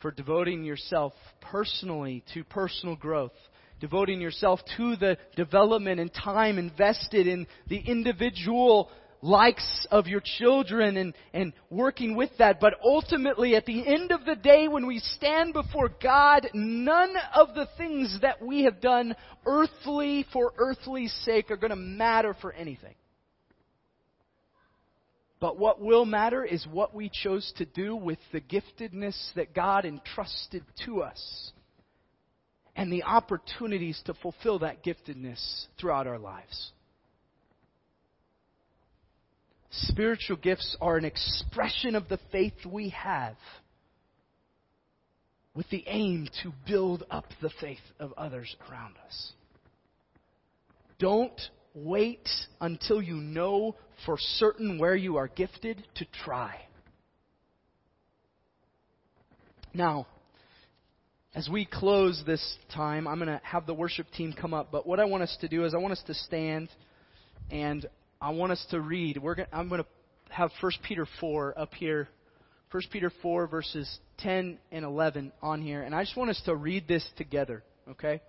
for 0.00 0.10
devoting 0.10 0.64
yourself 0.64 1.12
personally 1.40 2.22
to 2.34 2.44
personal 2.44 2.96
growth, 2.96 3.32
devoting 3.80 4.20
yourself 4.20 4.60
to 4.76 4.96
the 4.96 5.18
development 5.36 6.00
and 6.00 6.12
time 6.12 6.58
invested 6.58 7.26
in 7.26 7.46
the 7.68 7.78
individual 7.78 8.90
likes 9.22 9.86
of 9.90 10.06
your 10.06 10.22
children 10.38 10.96
and, 10.96 11.14
and 11.32 11.52
working 11.70 12.16
with 12.16 12.30
that. 12.38 12.60
But 12.60 12.74
ultimately, 12.84 13.56
at 13.56 13.66
the 13.66 13.86
end 13.86 14.12
of 14.12 14.24
the 14.24 14.36
day, 14.36 14.68
when 14.68 14.86
we 14.86 14.98
stand 14.98 15.52
before 15.52 15.90
God, 16.02 16.48
none 16.54 17.14
of 17.34 17.54
the 17.54 17.68
things 17.76 18.18
that 18.22 18.44
we 18.44 18.64
have 18.64 18.80
done 18.80 19.14
earthly 19.44 20.26
for 20.32 20.52
earthly 20.58 21.08
sake 21.08 21.50
are 21.50 21.56
going 21.56 21.70
to 21.70 21.76
matter 21.76 22.34
for 22.40 22.52
anything. 22.52 22.94
But 25.38 25.58
what 25.58 25.80
will 25.80 26.06
matter 26.06 26.44
is 26.44 26.66
what 26.66 26.94
we 26.94 27.10
chose 27.10 27.52
to 27.58 27.66
do 27.66 27.94
with 27.94 28.18
the 28.32 28.40
giftedness 28.40 29.16
that 29.34 29.54
God 29.54 29.84
entrusted 29.84 30.64
to 30.86 31.02
us 31.02 31.52
and 32.74 32.92
the 32.92 33.02
opportunities 33.02 34.00
to 34.06 34.14
fulfill 34.14 34.60
that 34.60 34.84
giftedness 34.84 35.66
throughout 35.78 36.06
our 36.06 36.18
lives. 36.18 36.72
Spiritual 39.70 40.36
gifts 40.36 40.76
are 40.80 40.96
an 40.96 41.04
expression 41.04 41.94
of 41.94 42.08
the 42.08 42.18
faith 42.30 42.54
we 42.64 42.90
have 42.90 43.36
with 45.54 45.68
the 45.70 45.84
aim 45.86 46.28
to 46.42 46.52
build 46.66 47.04
up 47.10 47.24
the 47.40 47.50
faith 47.60 47.78
of 47.98 48.12
others 48.16 48.54
around 48.70 48.94
us. 49.06 49.32
Don't 50.98 51.40
wait 51.74 52.28
until 52.60 53.02
you 53.02 53.16
know 53.16 53.74
for 54.04 54.16
certain 54.18 54.78
where 54.78 54.94
you 54.94 55.16
are 55.16 55.28
gifted 55.28 55.86
to 55.96 56.06
try. 56.24 56.60
Now, 59.74 60.06
as 61.34 61.50
we 61.50 61.66
close 61.66 62.22
this 62.26 62.56
time, 62.74 63.06
I'm 63.06 63.18
going 63.18 63.28
to 63.28 63.40
have 63.44 63.66
the 63.66 63.74
worship 63.74 64.06
team 64.16 64.32
come 64.32 64.54
up. 64.54 64.72
But 64.72 64.86
what 64.86 65.00
I 65.00 65.04
want 65.04 65.22
us 65.22 65.36
to 65.42 65.48
do 65.48 65.66
is 65.66 65.74
I 65.74 65.78
want 65.78 65.92
us 65.92 66.02
to 66.06 66.14
stand 66.14 66.70
and 67.50 67.86
I 68.26 68.30
want 68.30 68.50
us 68.50 68.66
to 68.72 68.80
read. 68.80 69.22
We're 69.22 69.36
gonna, 69.36 69.48
I'm 69.52 69.68
going 69.68 69.82
to 69.82 69.86
have 70.30 70.50
1 70.60 70.72
Peter 70.82 71.06
4 71.20 71.56
up 71.56 71.72
here. 71.74 72.08
1 72.72 72.82
Peter 72.90 73.12
4, 73.22 73.46
verses 73.46 74.00
10 74.18 74.58
and 74.72 74.84
11 74.84 75.30
on 75.40 75.62
here. 75.62 75.82
And 75.82 75.94
I 75.94 76.02
just 76.02 76.16
want 76.16 76.30
us 76.30 76.42
to 76.46 76.56
read 76.56 76.88
this 76.88 77.08
together, 77.16 77.62
okay? 77.90 78.20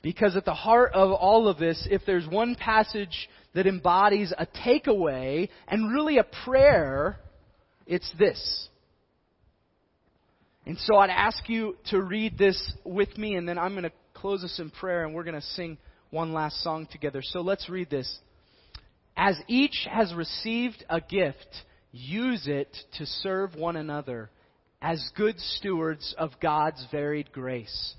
Because 0.00 0.36
at 0.36 0.46
the 0.46 0.54
heart 0.54 0.92
of 0.94 1.12
all 1.12 1.48
of 1.48 1.58
this, 1.58 1.86
if 1.90 2.00
there's 2.06 2.26
one 2.26 2.54
passage 2.54 3.28
that 3.54 3.66
embodies 3.66 4.32
a 4.38 4.46
takeaway 4.46 5.50
and 5.68 5.92
really 5.92 6.16
a 6.16 6.24
prayer, 6.46 7.18
it's 7.86 8.10
this. 8.18 8.68
And 10.64 10.78
so 10.78 10.96
I'd 10.96 11.10
ask 11.10 11.46
you 11.50 11.76
to 11.90 12.00
read 12.00 12.38
this 12.38 12.72
with 12.84 13.18
me, 13.18 13.34
and 13.34 13.46
then 13.46 13.58
I'm 13.58 13.72
going 13.72 13.84
to 13.84 13.92
close 14.14 14.42
us 14.44 14.58
in 14.58 14.70
prayer, 14.70 15.04
and 15.04 15.14
we're 15.14 15.24
going 15.24 15.34
to 15.38 15.46
sing 15.48 15.76
one 16.14 16.32
last 16.32 16.62
song 16.62 16.86
together. 16.90 17.20
So 17.22 17.40
let's 17.40 17.68
read 17.68 17.90
this. 17.90 18.20
As 19.16 19.36
each 19.48 19.86
has 19.90 20.14
received 20.14 20.84
a 20.88 21.00
gift, 21.00 21.48
use 21.90 22.46
it 22.46 22.74
to 22.98 23.04
serve 23.04 23.56
one 23.56 23.74
another 23.74 24.30
as 24.80 25.10
good 25.16 25.38
stewards 25.40 26.14
of 26.16 26.30
God's 26.40 26.86
varied 26.92 27.32
grace. 27.32 27.94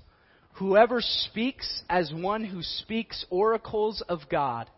Whoever 0.54 1.02
speaks 1.02 1.82
as 1.90 2.10
one 2.14 2.42
who 2.42 2.62
speaks 2.62 3.26
oracles 3.28 4.02
of 4.08 4.20
God, 4.30 4.70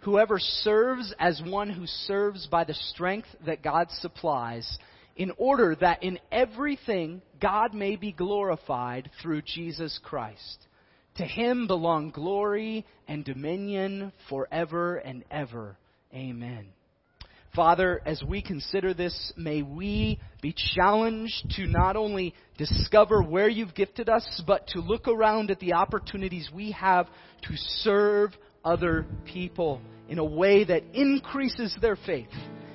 whoever 0.00 0.40
serves 0.40 1.14
as 1.20 1.40
one 1.46 1.70
who 1.70 1.86
serves 1.86 2.48
by 2.48 2.64
the 2.64 2.74
strength 2.74 3.28
that 3.46 3.62
God 3.62 3.86
supplies, 4.00 4.78
in 5.14 5.30
order 5.38 5.76
that 5.76 6.02
in 6.02 6.18
everything 6.32 7.22
God 7.40 7.72
may 7.72 7.94
be 7.94 8.10
glorified 8.10 9.10
through 9.22 9.42
Jesus 9.42 10.00
Christ. 10.02 10.66
To 11.16 11.24
him 11.24 11.66
belong 11.66 12.10
glory 12.10 12.86
and 13.08 13.24
dominion 13.24 14.12
forever 14.28 14.96
and 14.96 15.24
ever. 15.30 15.76
Amen. 16.14 16.68
Father, 17.54 18.00
as 18.06 18.22
we 18.22 18.42
consider 18.42 18.94
this, 18.94 19.32
may 19.36 19.62
we 19.62 20.20
be 20.40 20.54
challenged 20.74 21.50
to 21.56 21.66
not 21.66 21.96
only 21.96 22.32
discover 22.56 23.22
where 23.22 23.48
you've 23.48 23.74
gifted 23.74 24.08
us, 24.08 24.42
but 24.46 24.68
to 24.68 24.80
look 24.80 25.08
around 25.08 25.50
at 25.50 25.58
the 25.58 25.72
opportunities 25.72 26.48
we 26.54 26.70
have 26.72 27.06
to 27.42 27.56
serve 27.82 28.30
other 28.64 29.04
people 29.24 29.80
in 30.08 30.18
a 30.18 30.24
way 30.24 30.62
that 30.64 30.84
increases 30.94 31.76
their 31.80 31.96
faith 31.96 32.28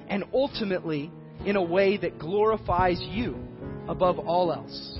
and 0.09 0.25
ultimately 0.33 1.09
in 1.45 1.55
a 1.55 1.63
way 1.63 1.95
that 1.95 2.19
glorifies 2.19 2.99
you 2.99 3.37
above 3.87 4.19
all 4.19 4.51
else. 4.51 4.99